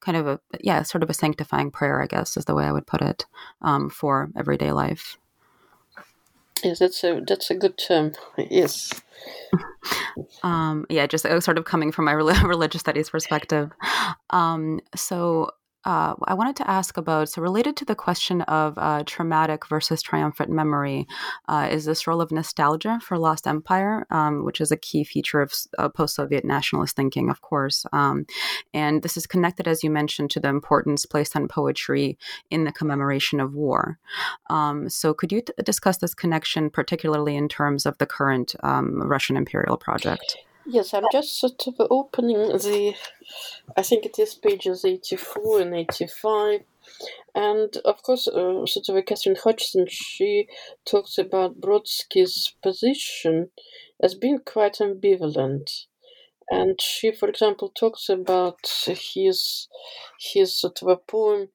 [0.00, 2.72] kind of a yeah, sort of a sanctifying prayer, I guess, is the way I
[2.72, 3.26] would put it,
[3.62, 5.16] um, for everyday life.
[6.64, 8.12] Yes, that's a that's a good term.
[8.50, 8.90] Yes.
[10.42, 13.70] um, yeah, just sort of coming from my religious studies perspective.
[14.30, 15.50] Um, so
[15.84, 20.02] uh, I wanted to ask about so related to the question of uh, traumatic versus
[20.02, 21.06] triumphant memory
[21.48, 25.40] uh, is this role of nostalgia for lost empire, um, which is a key feature
[25.40, 25.52] of
[25.94, 28.26] post-Soviet nationalist thinking, of course, um,
[28.74, 32.18] and this is connected, as you mentioned, to the importance placed on poetry
[32.50, 33.98] in the commemoration of war.
[34.50, 39.02] Um, so, could you t- discuss this connection, particularly in terms of the current um,
[39.02, 40.36] Russian imperial project?
[40.72, 42.94] Yes, I'm just sort of opening the,
[43.76, 46.60] I think it is pages 84 and 85.
[47.34, 50.46] And of course, uh, sort of a Katharine Hodgson, she
[50.84, 53.50] talks about Brodsky's position
[54.00, 55.86] as being quite ambivalent.
[56.48, 59.66] And she, for example, talks about his,
[60.20, 61.48] his sort of a poem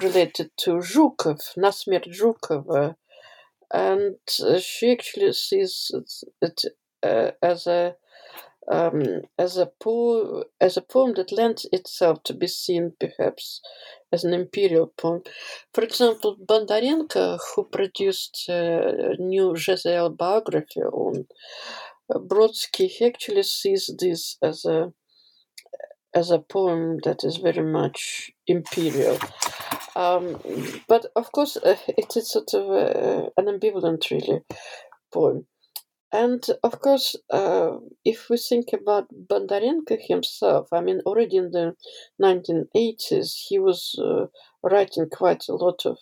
[0.00, 2.96] related to Zhukov, Na smert Zhukova.
[3.70, 5.90] And uh, she actually sees
[6.40, 6.62] it
[7.02, 7.96] uh, as a
[8.70, 13.60] um, as a poem as a poem that lends itself to be seen perhaps
[14.12, 15.22] as an imperial poem.
[15.72, 21.26] For example, Bondarenko, who produced a new ZhZL biography on
[22.10, 24.92] Brodsky, he actually sees this as a
[26.14, 29.18] as a poem that is very much imperial.
[29.96, 30.40] Um,
[30.88, 34.40] but of course, uh, it is sort of uh, an ambivalent, really,
[35.12, 35.46] poem.
[36.14, 41.74] And of course, uh, if we think about Bondarenko himself, I mean, already in the
[42.22, 44.26] 1980s, he was uh,
[44.62, 45.98] writing quite a lot of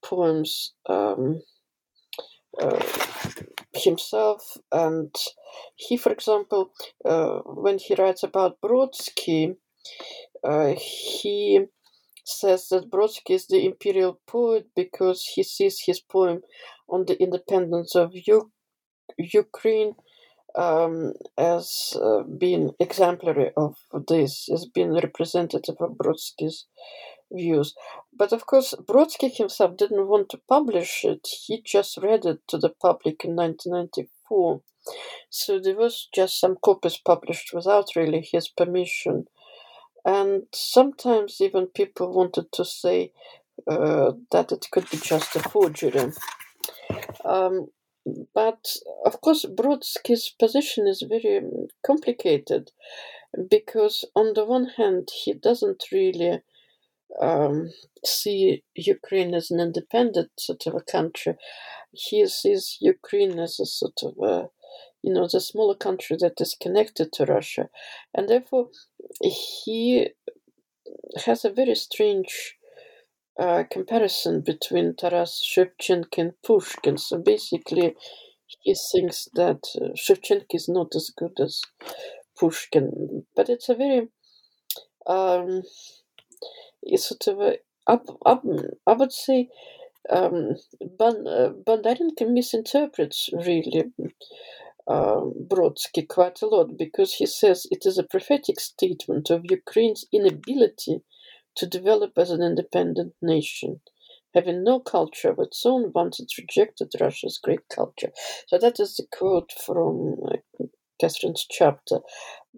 [0.00, 1.42] poems um,
[2.62, 2.80] uh,
[3.74, 4.58] himself.
[4.70, 5.12] And
[5.74, 6.70] he, for example,
[7.04, 9.56] uh, when he writes about Brodsky,
[10.44, 11.64] uh, he
[12.24, 16.42] says that Brodsky is the imperial poet because he sees his poem
[16.88, 18.52] on the independence of Ukraine
[19.18, 19.94] Ukraine
[20.56, 23.76] um, as uh, being exemplary of
[24.08, 26.64] this, has been representative of Brodsky's
[27.30, 27.74] views.
[28.12, 31.28] But of course, Brodsky himself didn't want to publish it.
[31.46, 34.62] He just read it to the public in 1994.
[35.28, 39.26] So there was just some copies published without really his permission.
[40.04, 43.12] And sometimes even people wanted to say
[43.68, 46.12] uh, that it could be just a forgery.
[47.24, 47.68] Um,
[48.34, 52.70] but of course, Brodsky's position is very um, complicated
[53.50, 56.40] because, on the one hand, he doesn't really
[57.20, 57.72] um,
[58.04, 61.34] see Ukraine as an independent sort of a country.
[61.92, 64.48] He sees Ukraine as a sort of a,
[65.02, 67.68] you know, the smaller country that is connected to Russia,
[68.14, 68.68] and therefore
[69.20, 70.10] he
[71.24, 72.55] has a very strange
[73.38, 76.98] uh, comparison between Taras Shevchenko and Pushkin.
[76.98, 77.94] So basically,
[78.60, 81.60] he thinks that uh, Shevchenko is not as good as
[82.38, 84.08] Pushkin, but it's a very
[85.06, 85.62] um,
[86.82, 89.48] it's sort of a I would say
[90.10, 90.56] um,
[90.98, 91.52] Ban, uh,
[92.26, 93.84] misinterprets really
[94.88, 100.04] uh, Brodsky quite a lot because he says it is a prophetic statement of Ukraine's
[100.12, 101.02] inability
[101.56, 103.80] to develop as an independent nation.
[104.34, 108.10] Having no culture of its own, once it rejected Russia's great culture.
[108.48, 110.66] So that is the quote from uh,
[111.00, 112.00] Katharine's chapter.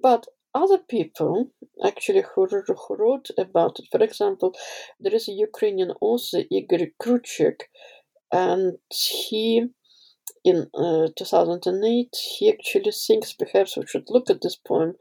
[0.00, 1.52] But other people
[1.84, 4.54] actually who, who wrote about it, for example,
[4.98, 7.60] there is a Ukrainian author, Igor Kruchek,
[8.32, 9.68] and he
[10.44, 14.94] in uh, 2008 he actually thinks perhaps we should look at this poem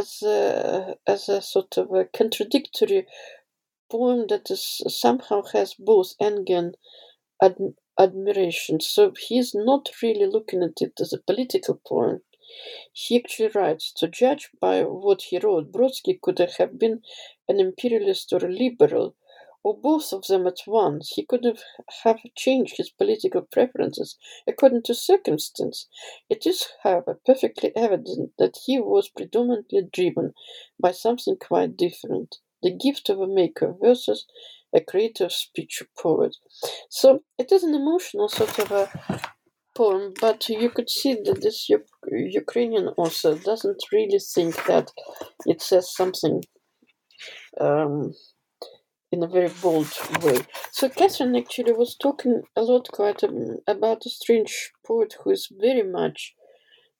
[0.00, 3.06] as a, as a sort of a contradictory
[3.90, 6.76] poem that is somehow has both anger and
[7.42, 8.80] ad- admiration.
[8.80, 12.22] So he's not really looking at it as a political poem.
[12.92, 17.02] He actually writes to judge by what he wrote, Brodsky could have been
[17.48, 19.16] an imperialist or a liberal,
[19.64, 21.12] or both of them at once.
[21.14, 21.62] He could have,
[22.36, 25.88] changed his political preferences according to circumstance.
[26.28, 30.34] It is, however, perfectly evident that he was predominantly driven
[30.80, 34.26] by something quite different the gift of a maker versus
[34.74, 36.36] a creative speech poet.
[36.88, 39.20] So it is an emotional sort of a
[39.74, 41.68] poem, but you could see that this
[42.08, 44.90] Ukrainian author doesn't really think that
[45.46, 46.42] it says something
[47.60, 48.14] um,
[49.12, 50.38] in a very bold way.
[50.72, 55.52] So Katharine actually was talking a lot quite um, about a strange poet who is
[55.52, 56.34] very much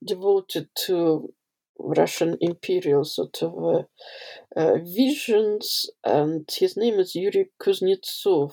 [0.06, 1.32] devoted to
[1.78, 3.82] Russian imperial sort of uh,
[4.60, 8.52] uh, visions, and his name is Yuri Kuznetsov.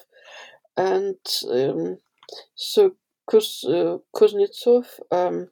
[0.78, 1.18] And
[1.52, 1.98] um,
[2.56, 2.94] so
[3.30, 5.50] Kuz, uh, Kuznetsov, um,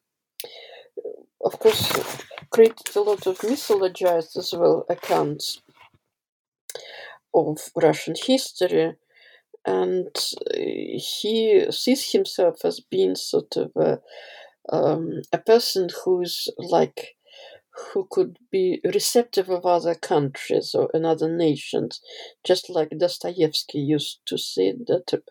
[1.43, 1.91] of course,
[2.49, 5.61] created a lot of mythologized as well accounts
[7.37, 8.95] of Russian history,
[9.65, 10.15] and
[10.53, 13.99] he sees himself as being sort of a,
[14.69, 17.15] um, a person who's like
[17.93, 22.01] who could be receptive of other countries or another nations,
[22.43, 25.21] just like Dostoevsky used to say that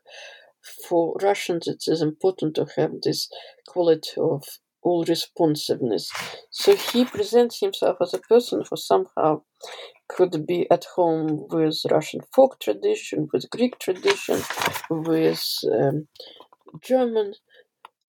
[0.88, 3.28] for Russians it is important to have this
[3.66, 4.44] quality of
[4.86, 6.10] all responsiveness.
[6.50, 9.42] So he presents himself as a person who somehow
[10.08, 14.40] could be at home with Russian folk tradition, with Greek tradition,
[14.88, 16.06] with um,
[16.80, 17.34] German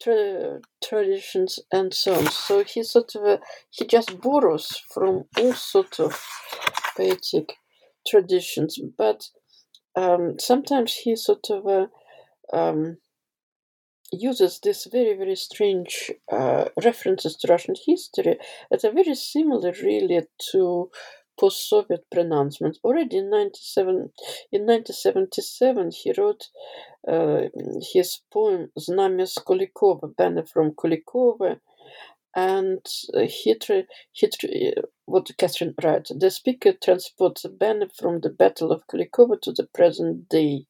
[0.01, 2.27] tra- traditions, and so on.
[2.27, 3.37] So he sort of uh,
[3.71, 6.21] he just borrows from all sorts of
[6.95, 7.53] poetic
[8.07, 9.29] traditions, but
[9.95, 11.87] um, sometimes he sort of uh,
[12.55, 12.97] um,
[14.11, 18.37] uses this very very strange uh, references to Russian history
[18.71, 20.21] that are very similar really
[20.51, 20.91] to
[21.39, 22.79] post-Soviet pronouncements.
[22.83, 24.11] Already in 97,
[24.51, 26.49] in 1977, he wrote
[27.07, 27.43] uh,
[27.93, 31.59] his poem "Znamya Kulikova," banner from Kulikova,
[32.35, 38.21] and uh, he, tra- he tra- what Katharine writes, the speaker transports a banner from
[38.21, 40.65] the Battle of Kulikova to the present day.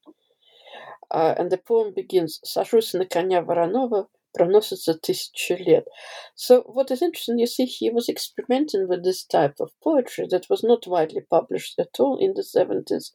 [1.11, 5.87] Uh, and the poem begins «Сажусь на коня Воронова, проносится тысячу лет».
[6.35, 10.49] So what is interesting, you see, he was experimenting with this type of poetry that
[10.49, 13.13] was not widely published at all in the 70s.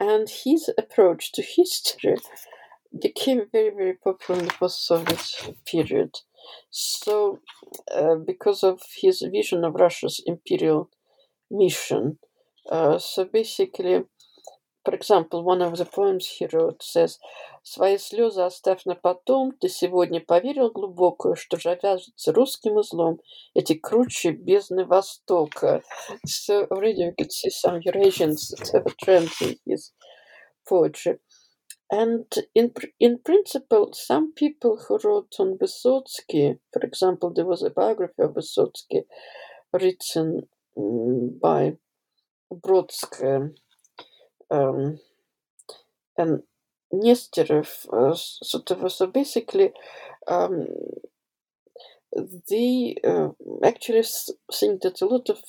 [0.00, 2.16] And his approach to history
[3.00, 6.20] became very, very popular in the post-Soviet period.
[6.70, 7.40] So,
[7.92, 10.90] uh, because of his vision of Russia's imperial
[11.50, 12.18] mission,
[12.70, 14.04] uh, so basically,
[14.86, 17.18] for example, one of the poems he wrote says,
[17.64, 23.20] «Свои слезы оставь на потом, ты сегодня поверил глубоко, что завяжется русским узлом
[23.54, 25.82] эти круче бездны Востока».
[26.24, 29.92] So already you could see some Eurasians that have a trend in his
[30.68, 31.18] poetry.
[31.90, 37.70] And in in principle, some people who wrote on Vysotsky, for example, there was a
[37.70, 39.02] biography of Vysotsky
[39.72, 41.76] written um, by
[42.52, 43.20] Brodsk
[44.51, 44.99] um,
[46.17, 46.43] and
[46.93, 47.87] Nesterov.
[47.91, 49.71] Uh, sort of, so basically,
[50.27, 50.67] um,
[52.49, 53.29] they uh,
[53.63, 54.03] actually
[54.53, 55.39] think that a lot of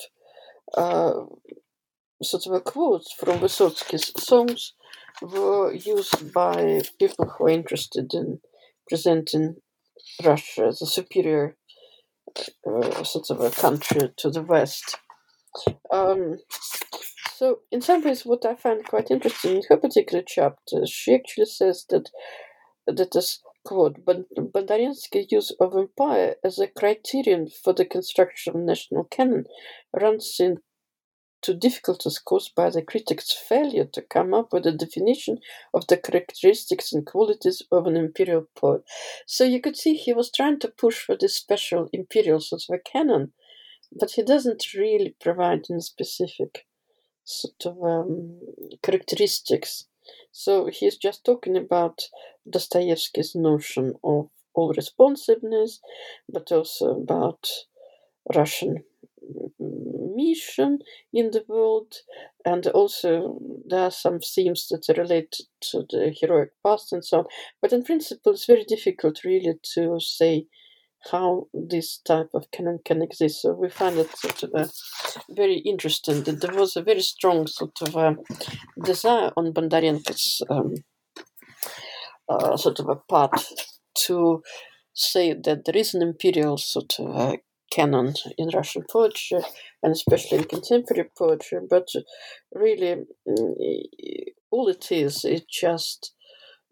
[0.75, 1.25] uh,
[2.23, 4.73] sort of quotes from Vysotsky's songs
[5.21, 8.39] were used by people who are interested in
[8.87, 9.57] presenting
[10.23, 11.55] Russia as a superior
[12.65, 14.97] uh, sort of a country to the West.
[15.91, 16.39] Um,
[17.35, 21.45] so, in some ways, what I find quite interesting in her particular chapter, she actually
[21.45, 22.09] says that
[22.87, 29.05] that is quote, Bondarenko's use of empire as a criterion for the construction of national
[29.05, 29.45] canon
[29.93, 35.39] runs into difficulties caused by the critic's failure to come up with a definition
[35.73, 38.83] of the characteristics and qualities of an imperial poet.
[39.25, 42.75] So you could see he was trying to push for this special imperial sort of
[42.75, 43.33] a canon,
[43.97, 46.65] but he doesn't really provide any specific
[47.23, 48.39] sort of um,
[48.81, 49.85] characteristics.
[50.31, 52.01] So he's just talking about
[52.49, 55.79] Dostoevsky's notion of all responsiveness,
[56.29, 57.47] but also about
[58.35, 58.83] Russian
[60.15, 60.79] mission
[61.13, 61.93] in the world,
[62.45, 67.19] and also there are some themes that are related to the heroic past and so
[67.19, 67.25] on.
[67.61, 70.47] But in principle, it's very difficult really to say
[71.11, 73.41] how this type of canon can exist.
[73.41, 74.67] So we find it sort of uh,
[75.29, 78.13] very interesting that there was a very strong sort of uh,
[78.83, 80.75] desire on Bondarenko's um,
[82.29, 83.45] uh, sort of a part
[84.05, 84.41] to
[84.93, 87.37] say that there is an imperial sort of uh,
[87.71, 89.39] canon in Russian poetry
[89.81, 91.59] and especially in contemporary poetry.
[91.69, 91.87] But
[92.53, 93.83] really, mm,
[94.51, 96.13] all it is, it just,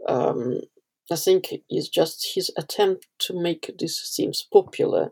[0.08, 0.62] um,
[1.12, 5.12] I think, is just his attempt to make these themes popular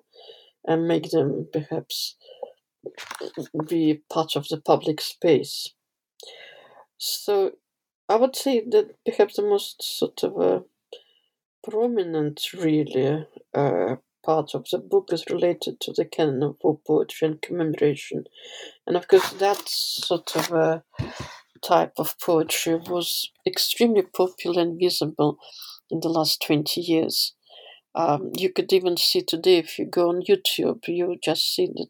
[0.66, 2.16] and make them perhaps
[3.68, 5.74] be part of the public space.
[6.98, 7.54] So
[8.08, 10.60] I would say that perhaps the most sort of uh,
[11.64, 13.96] prominent, really, uh,
[14.26, 18.26] part of the book is related to the canon of war poetry and commemoration.
[18.86, 20.84] And of course, that sort of a
[21.62, 25.38] type of poetry was extremely popular and visible
[25.90, 27.34] in the last 20 years.
[27.96, 31.90] Um, you could even see today if you go on YouTube, you just see that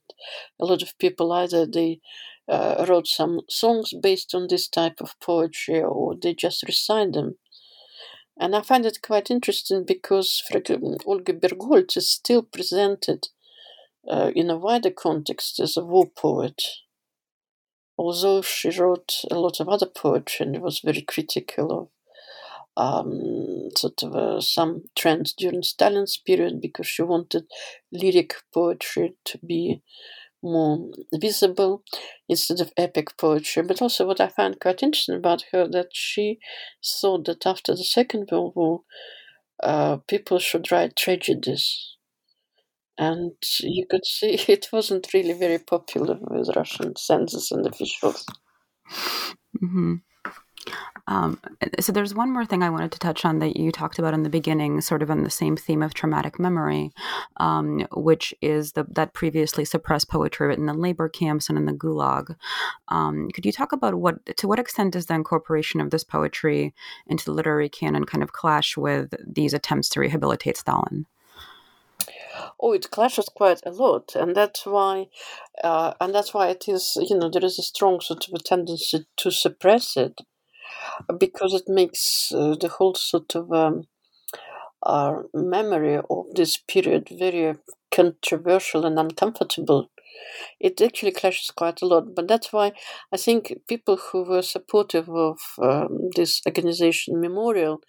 [0.59, 1.99] a lot of people either they
[2.47, 7.35] uh, wrote some songs based on this type of poetry or they just recite them.
[8.39, 10.41] And I find it quite interesting because
[11.05, 13.27] Olga Bergholz is still presented
[14.09, 16.63] uh, in a wider context as a war poet.
[17.97, 21.87] Although she wrote a lot of other poetry and was very critical of
[22.79, 27.43] um, sort of uh, some trends during Stalin's period because she wanted
[27.91, 29.81] lyric poetry to be
[30.41, 31.83] more visible
[32.29, 33.63] instead of epic poetry.
[33.63, 36.39] But also, what I find quite interesting about her that she
[37.01, 38.81] thought that after the Second World War,
[39.61, 41.97] uh, people should write tragedies.
[42.97, 48.25] And you could see it wasn't really very popular with Russian censors and officials.
[49.61, 49.95] Mm-hmm.
[51.09, 51.39] Um,
[51.79, 54.21] so there's one more thing I wanted to touch on that you talked about in
[54.21, 56.91] the beginning, sort of on the same theme of traumatic memory,
[57.37, 61.65] um, which is the, that previously suppressed poetry written in the labor camps and in
[61.65, 62.35] the Gulag.
[62.89, 66.75] Um, could you talk about what, to what extent does the incorporation of this poetry
[67.07, 71.07] into the literary canon kind of clash with these attempts to rehabilitate Stalin?
[72.61, 75.07] oh, it clashes quite a lot, and that's why,
[75.63, 76.97] uh, and that's why it is.
[76.99, 80.21] You know, there is a strong sort of a tendency to suppress it
[81.19, 83.83] because it makes uh, the whole sort of um,
[84.83, 87.55] uh, memory of this period very
[87.91, 89.89] controversial and uncomfortable
[90.59, 92.15] it actually clashes quite a lot.
[92.15, 92.73] But that's why
[93.13, 97.81] I think people who were supportive of um, this organization Memorial,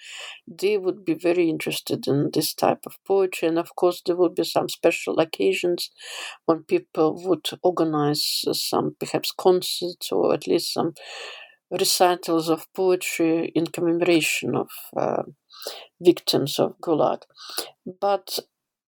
[0.46, 3.48] they would be very interested in this type of poetry.
[3.48, 5.90] And of course, there would be some special occasions
[6.46, 10.94] when people would organize some perhaps concerts or at least some
[11.70, 15.22] recitals of poetry in commemoration of uh,
[16.00, 17.22] victims of Gulag.
[18.00, 18.38] But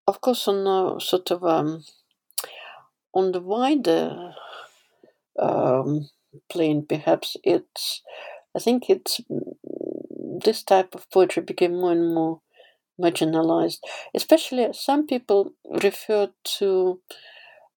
[0.07, 1.85] of course, on a sort of um,
[3.15, 4.35] on the wider
[5.39, 6.09] um,
[6.51, 8.03] plane, perhaps it's,
[8.57, 9.21] I think it's
[10.45, 12.41] this type of poetry became more and more
[13.01, 13.79] marginalized.
[14.15, 15.53] Especially, some people
[15.83, 17.01] refer to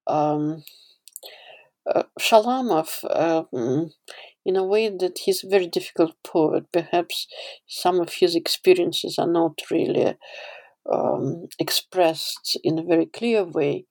[0.08, 0.64] um,
[1.93, 3.03] uh, Shalamov
[3.53, 3.91] um,
[4.46, 6.66] in a way that he's a very difficult poet.
[6.72, 7.28] Perhaps
[7.68, 10.16] some of his experiences are not really
[10.91, 13.86] um, expressed in a very clear way.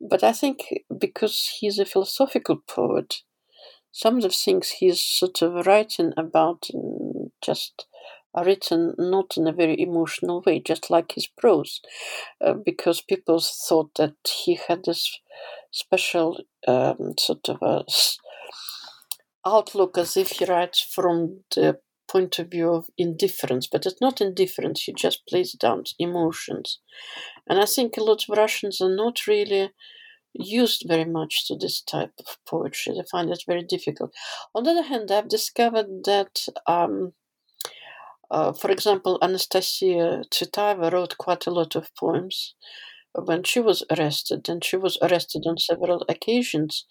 [0.00, 0.64] But I think
[0.98, 3.22] because he's a philosophical poet,
[3.92, 6.68] some of the things he's sort of writing about
[7.42, 7.86] just
[8.34, 11.80] are written not in a very emotional way, just like his prose,
[12.44, 14.14] uh, because people thought that
[14.44, 15.20] he had this
[15.70, 17.84] special um, sort of a
[19.46, 21.78] outlook as if he writes from the
[22.10, 26.80] point of view of indifference, but it's not indifference, he just plays down emotions.
[27.48, 29.70] And I think a lot of Russians are not really
[30.34, 32.94] used very much to this type of poetry.
[32.94, 34.14] They find it very difficult.
[34.54, 37.12] On the other hand, I've discovered that, um,
[38.30, 42.54] uh, for example, Anastasia Tsvetaeva wrote quite a lot of poems
[43.14, 46.86] when she was arrested, and she was arrested on several occasions.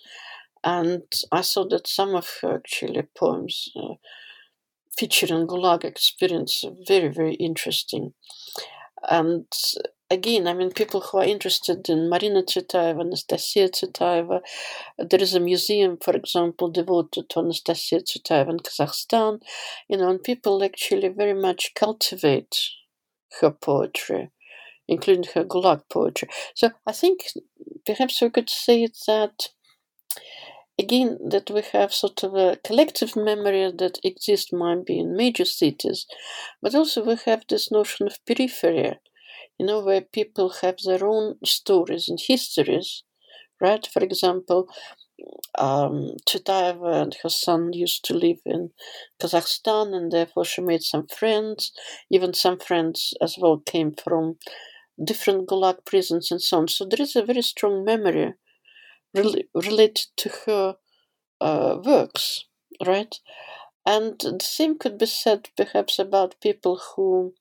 [0.63, 3.95] And I saw that some of her actually poems uh,
[4.97, 8.13] featuring Gulag experience very, very interesting.
[9.09, 9.45] And
[10.11, 14.41] again, I mean, people who are interested in Marina Tsvetaeva, Anastasia Tsvetaeva,
[14.99, 19.41] there is a museum, for example, devoted to Anastasia Tsvetaeva in Kazakhstan,
[19.87, 22.55] you know, and people actually very much cultivate
[23.39, 24.29] her poetry,
[24.87, 26.27] including her Gulag poetry.
[26.53, 27.21] So I think
[27.85, 29.49] perhaps we could say that
[30.79, 35.45] again that we have sort of a collective memory that exists might be in major
[35.45, 36.05] cities,
[36.61, 38.99] but also we have this notion of periphery
[39.59, 43.03] you know, where people have their own stories and histories,
[43.61, 43.87] right?
[43.87, 44.69] For example,
[45.57, 48.71] um, and her son used to live in
[49.21, 51.71] Kazakhstan, and therefore she made some friends.
[52.09, 54.37] Even some friends as well came from
[55.03, 56.67] different Gulag prisons and so on.
[56.67, 58.33] So there is a very strong memory
[59.15, 60.77] re- related to her
[61.41, 62.45] uh, works,
[62.85, 63.15] right?
[63.85, 67.35] And the same could be said perhaps about people who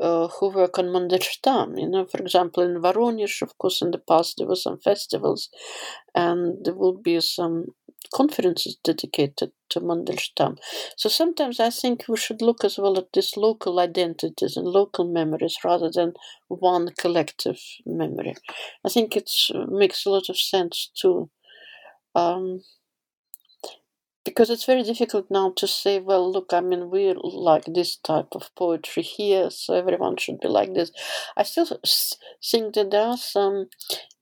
[0.00, 1.80] uh, who work on Mandelstam.
[1.80, 5.50] You know, for example, in Voronezh, of course, in the past there were some festivals,
[6.14, 7.74] and there will be some
[8.14, 10.58] conferences dedicated to Mandelstam.
[10.96, 15.04] So sometimes I think we should look as well at these local identities and local
[15.04, 16.14] memories rather than
[16.48, 18.34] one collective memory.
[18.84, 19.30] I think it
[19.68, 21.30] makes a lot of sense too.
[22.14, 22.62] um,
[24.24, 28.28] because it's very difficult now to say, well, look, I mean, we like this type
[28.32, 30.90] of poetry here, so everyone should be like this.
[31.36, 31.66] I still
[32.44, 33.68] think that there are some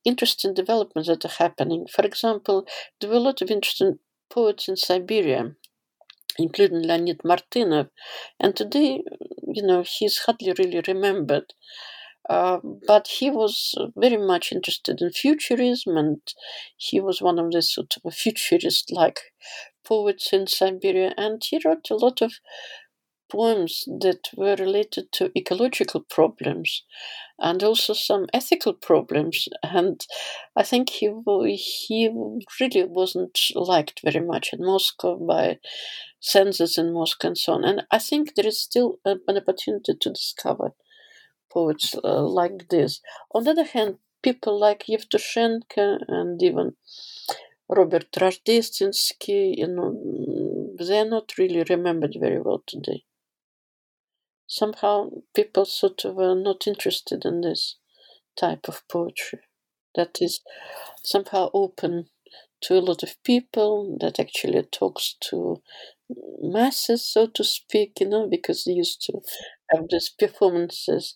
[0.07, 1.87] interesting developments that are happening.
[1.91, 2.67] For example,
[3.01, 3.99] there were a lot of interesting
[4.31, 5.57] poets in Siberia,
[6.39, 7.91] including Leonid Martynov,
[8.41, 9.03] and today,
[9.47, 11.53] you know, he's hardly really remembered.
[12.29, 16.21] Uh, but he was very much interested in futurism, and
[16.77, 19.21] he was one of the sort of futurist like
[19.85, 22.33] poets in Siberia, and he wrote a lot of
[23.31, 26.83] poems that were related to ecological problems
[27.39, 29.49] and also some ethical problems.
[29.63, 30.05] And
[30.55, 31.11] I think he
[31.57, 32.11] he
[32.61, 35.59] really wasn't liked very much in Moscow by
[36.21, 37.65] censors in Moscow and so on.
[37.65, 40.73] And I think there is still an opportunity to discover
[41.53, 43.01] poets uh, like this.
[43.33, 46.75] On the other hand, people like Yevtushenko and even
[47.69, 53.05] Robert Rozhdestvensky, you know, they're not really remembered very well today.
[54.49, 57.77] Somehow people sort of are not interested in this
[58.37, 59.41] type of poetry.
[59.97, 60.41] That is
[61.05, 62.11] somehow open
[62.63, 65.63] to a lot of people, that actually talks to
[66.41, 69.21] masses, so to speak, you know, because they used to
[69.73, 71.15] have these performances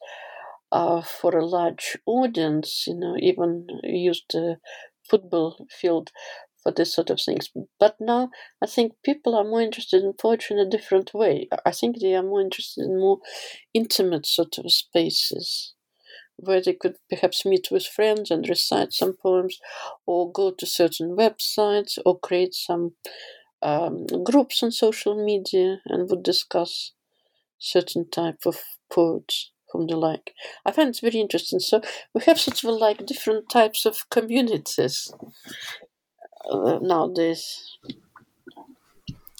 [0.72, 4.58] uh, for a large audience, you know, even used the
[5.08, 6.10] football field
[6.62, 7.50] for this sort of things.
[7.78, 8.30] But now
[8.62, 11.48] I think people are more interested in poetry in a different way.
[11.64, 13.18] I think they are more interested in more
[13.74, 15.74] intimate sort of spaces
[16.36, 19.58] where they could perhaps meet with friends and recite some poems
[20.06, 22.92] or go to certain websites or create some
[23.62, 26.92] um, groups on social media and would discuss
[27.58, 28.56] certain type of
[28.90, 30.32] poets whom they like.
[30.64, 31.60] I find it very interesting.
[31.60, 31.82] So
[32.14, 35.12] we have sort of like different types of communities
[36.48, 37.78] uh, nowadays.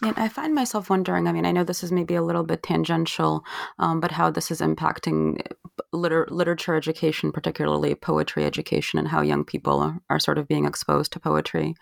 [0.02, 1.28] And I find myself wondering.
[1.28, 3.44] I mean, I know this is maybe a little bit tangential,
[3.78, 5.46] um, but how this is impacting
[5.92, 10.64] liter- literature education, particularly poetry education, and how young people are, are sort of being
[10.64, 11.74] exposed to poetry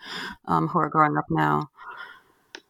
[0.45, 1.69] um, who are growing up now.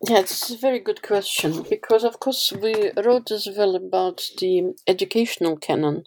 [0.08, 4.76] Yeah, it's a very good question because, of course, we wrote as well about the
[4.88, 6.04] educational canon.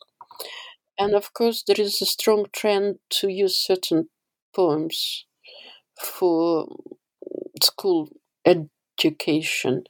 [0.98, 4.08] And of course, there is a strong trend to use certain
[4.54, 5.24] poems
[6.02, 6.66] for
[7.62, 8.08] school
[8.44, 9.84] education.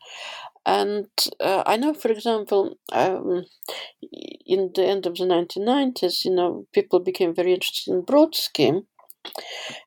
[0.67, 1.09] And
[1.41, 3.45] uh, I know, for example, um,
[4.47, 8.85] in the end of the 1990s, you know, people became very interested in Brodsky.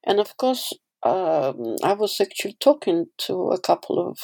[0.05, 0.71] And of course,
[1.03, 4.17] um, I was actually talking to a couple of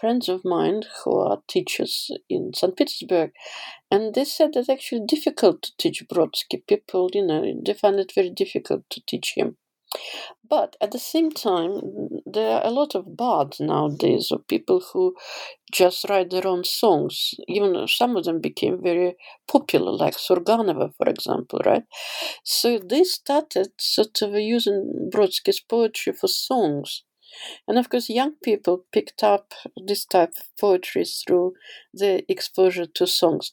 [0.00, 2.76] friends of mine who are teachers in St.
[2.76, 3.32] Petersburg,
[3.90, 6.66] and they said it's actually difficult to teach Brodsky.
[6.66, 9.58] People, you know, they find it very difficult to teach him.
[10.48, 11.80] But at the same time,
[12.26, 15.14] there are a lot of bards nowadays, of people who
[15.72, 17.34] just write their own songs.
[17.48, 19.16] Even some of them became very
[19.48, 21.84] popular, like Surganova, for example, right?
[22.44, 27.04] So they started sort of using Brodsky's poetry for songs.
[27.66, 31.54] And of course, young people picked up this type of poetry through
[31.94, 33.52] the exposure to songs.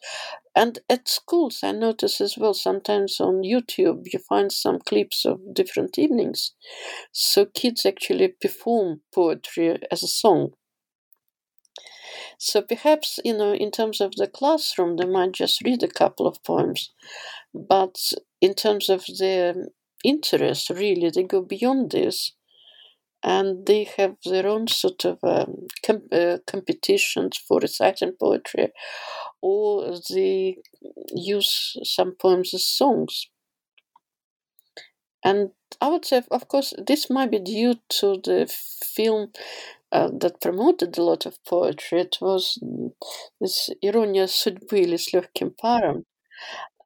[0.60, 5.53] And at schools, I notice as well, sometimes on YouTube, you find some clips of
[5.53, 6.51] different evenings.
[7.14, 10.51] So kids actually perform poetry as a song.
[12.38, 16.28] So perhaps, you know, in terms of the classroom, they might just read a couple
[16.28, 16.91] of poems.
[17.53, 17.97] But
[18.41, 19.55] in terms of their
[20.03, 22.34] interest, really, they go beyond this
[23.24, 28.70] and they have their own sort of um, com- uh, competitions for reciting poetry,
[29.41, 30.57] or they
[31.15, 33.27] use some poems as songs.
[35.25, 35.51] And
[35.81, 38.47] I would say, of course, this might be due to the
[38.85, 39.33] film
[39.91, 42.01] uh, that promoted a lot of poetry.
[42.01, 42.59] It was
[43.41, 46.05] this Ironia судьбы или с легким паром.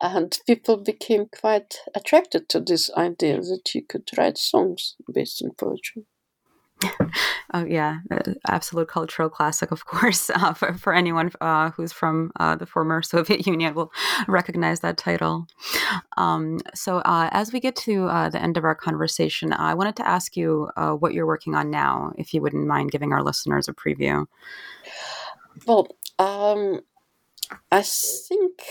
[0.00, 5.50] And people became quite attracted to this idea that you could write songs based on
[5.56, 6.04] poetry.
[7.53, 7.99] oh yeah,
[8.47, 10.29] absolute cultural classic, of course.
[10.43, 13.91] Uh, for for anyone uh, who's from uh, the former Soviet Union will
[14.27, 15.47] recognize that title.
[16.17, 19.95] Um, so uh, as we get to uh, the end of our conversation, I wanted
[19.97, 23.23] to ask you uh, what you're working on now, if you wouldn't mind giving our
[23.23, 24.25] listeners a preview.
[25.65, 25.87] Well,
[26.19, 26.81] um,
[27.71, 28.63] I think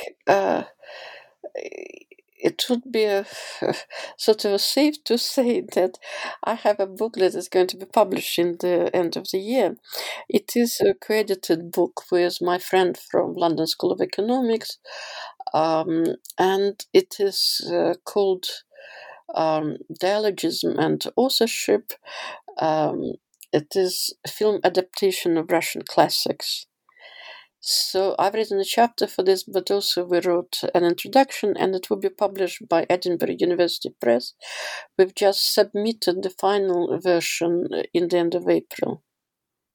[2.42, 3.24] it would be a,
[4.16, 5.98] sort of safe to say that
[6.44, 9.38] I have a book that is going to be published in the end of the
[9.38, 9.76] year.
[10.28, 14.78] It is a credited book with my friend from London School of Economics,
[15.54, 18.46] um, and it is uh, called
[19.34, 21.92] um, Dialogism and Authorship.
[22.58, 23.14] Um,
[23.52, 26.66] it is a film adaptation of Russian classics.
[27.64, 31.88] So I've written a chapter for this, but also we wrote an introduction, and it
[31.88, 34.34] will be published by Edinburgh University Press.
[34.98, 39.04] We've just submitted the final version in the end of April.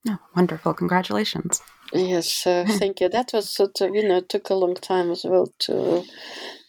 [0.05, 0.73] Oh, wonderful!
[0.73, 1.61] Congratulations.
[1.93, 3.07] Yes, uh, thank you.
[3.07, 6.03] That was sort of you know it took a long time as well to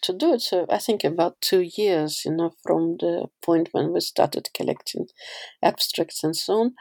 [0.03, 0.41] to do it.
[0.41, 5.07] So I think about two years, you know, from the point when we started collecting
[5.61, 6.75] abstracts and so on.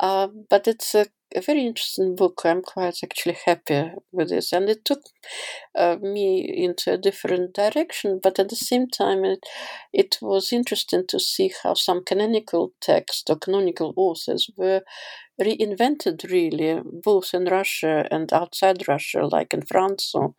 [0.00, 2.42] Uh, but it's a a very interesting book.
[2.44, 5.00] I'm quite actually happy with this, and it took
[5.76, 8.20] uh, me into a different direction.
[8.22, 9.40] But at the same time, it
[9.92, 14.82] it was interesting to see how some canonical texts or canonical authors were
[15.40, 20.34] reinvented, really, both in Russia and outside Russia, like in France or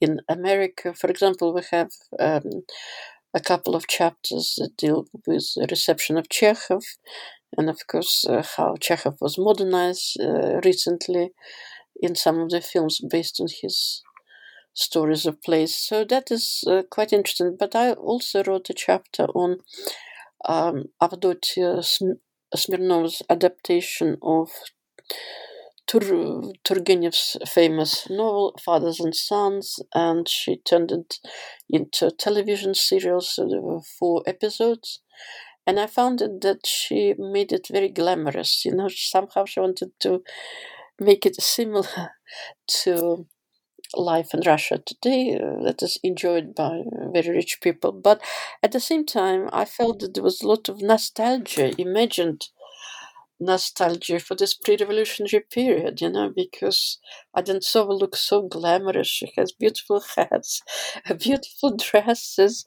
[0.00, 0.94] in America.
[0.94, 1.90] For example, we have.
[2.18, 2.62] Um,
[3.34, 6.84] a couple of chapters that deal with the reception of Chekhov
[7.56, 11.30] and of course uh, how Chekhov was modernized uh, recently
[12.00, 14.02] in some of the films based on his
[14.74, 15.76] stories of plays.
[15.76, 17.56] So that is uh, quite interesting.
[17.58, 19.58] But I also wrote a chapter on
[20.46, 21.82] um, Avdotia
[22.54, 24.50] Smirnov's adaptation of
[25.86, 31.20] Tur- Turgenev's famous novel Fathers and Sons, and she turned it
[31.70, 33.20] into a television serial.
[33.20, 35.00] So there were four episodes,
[35.66, 38.64] and I found that she made it very glamorous.
[38.64, 40.22] You know, somehow she wanted to
[41.00, 42.12] make it similar
[42.84, 43.26] to
[43.96, 47.92] life in Russia today uh, that is enjoyed by very rich people.
[47.92, 48.20] But
[48.62, 52.48] at the same time, I felt that there was a lot of nostalgia, imagined
[53.38, 56.98] nostalgia for this pre-revolutionary period, you know, because
[57.36, 59.08] Odintsova looks so glamorous.
[59.08, 60.62] She has beautiful hats,
[61.18, 62.66] beautiful dresses,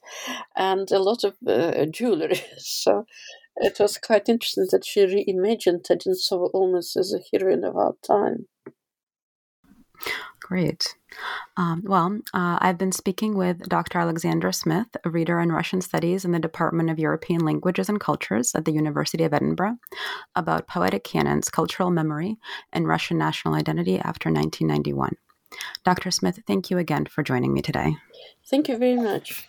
[0.56, 2.40] and a lot of uh, jewelry.
[2.58, 3.06] So
[3.56, 8.46] it was quite interesting that she reimagined Odintsova almost as a heroine of our time.
[10.50, 10.96] Great.
[11.56, 14.00] Um, well, uh, I've been speaking with Dr.
[14.00, 18.52] Alexandra Smith, a reader in Russian Studies in the Department of European Languages and Cultures
[18.56, 19.76] at the University of Edinburgh,
[20.34, 22.36] about poetic canons, cultural memory,
[22.72, 25.14] and Russian national identity after 1991.
[25.84, 26.10] Dr.
[26.10, 27.94] Smith, thank you again for joining me today.
[28.44, 29.48] Thank you very much.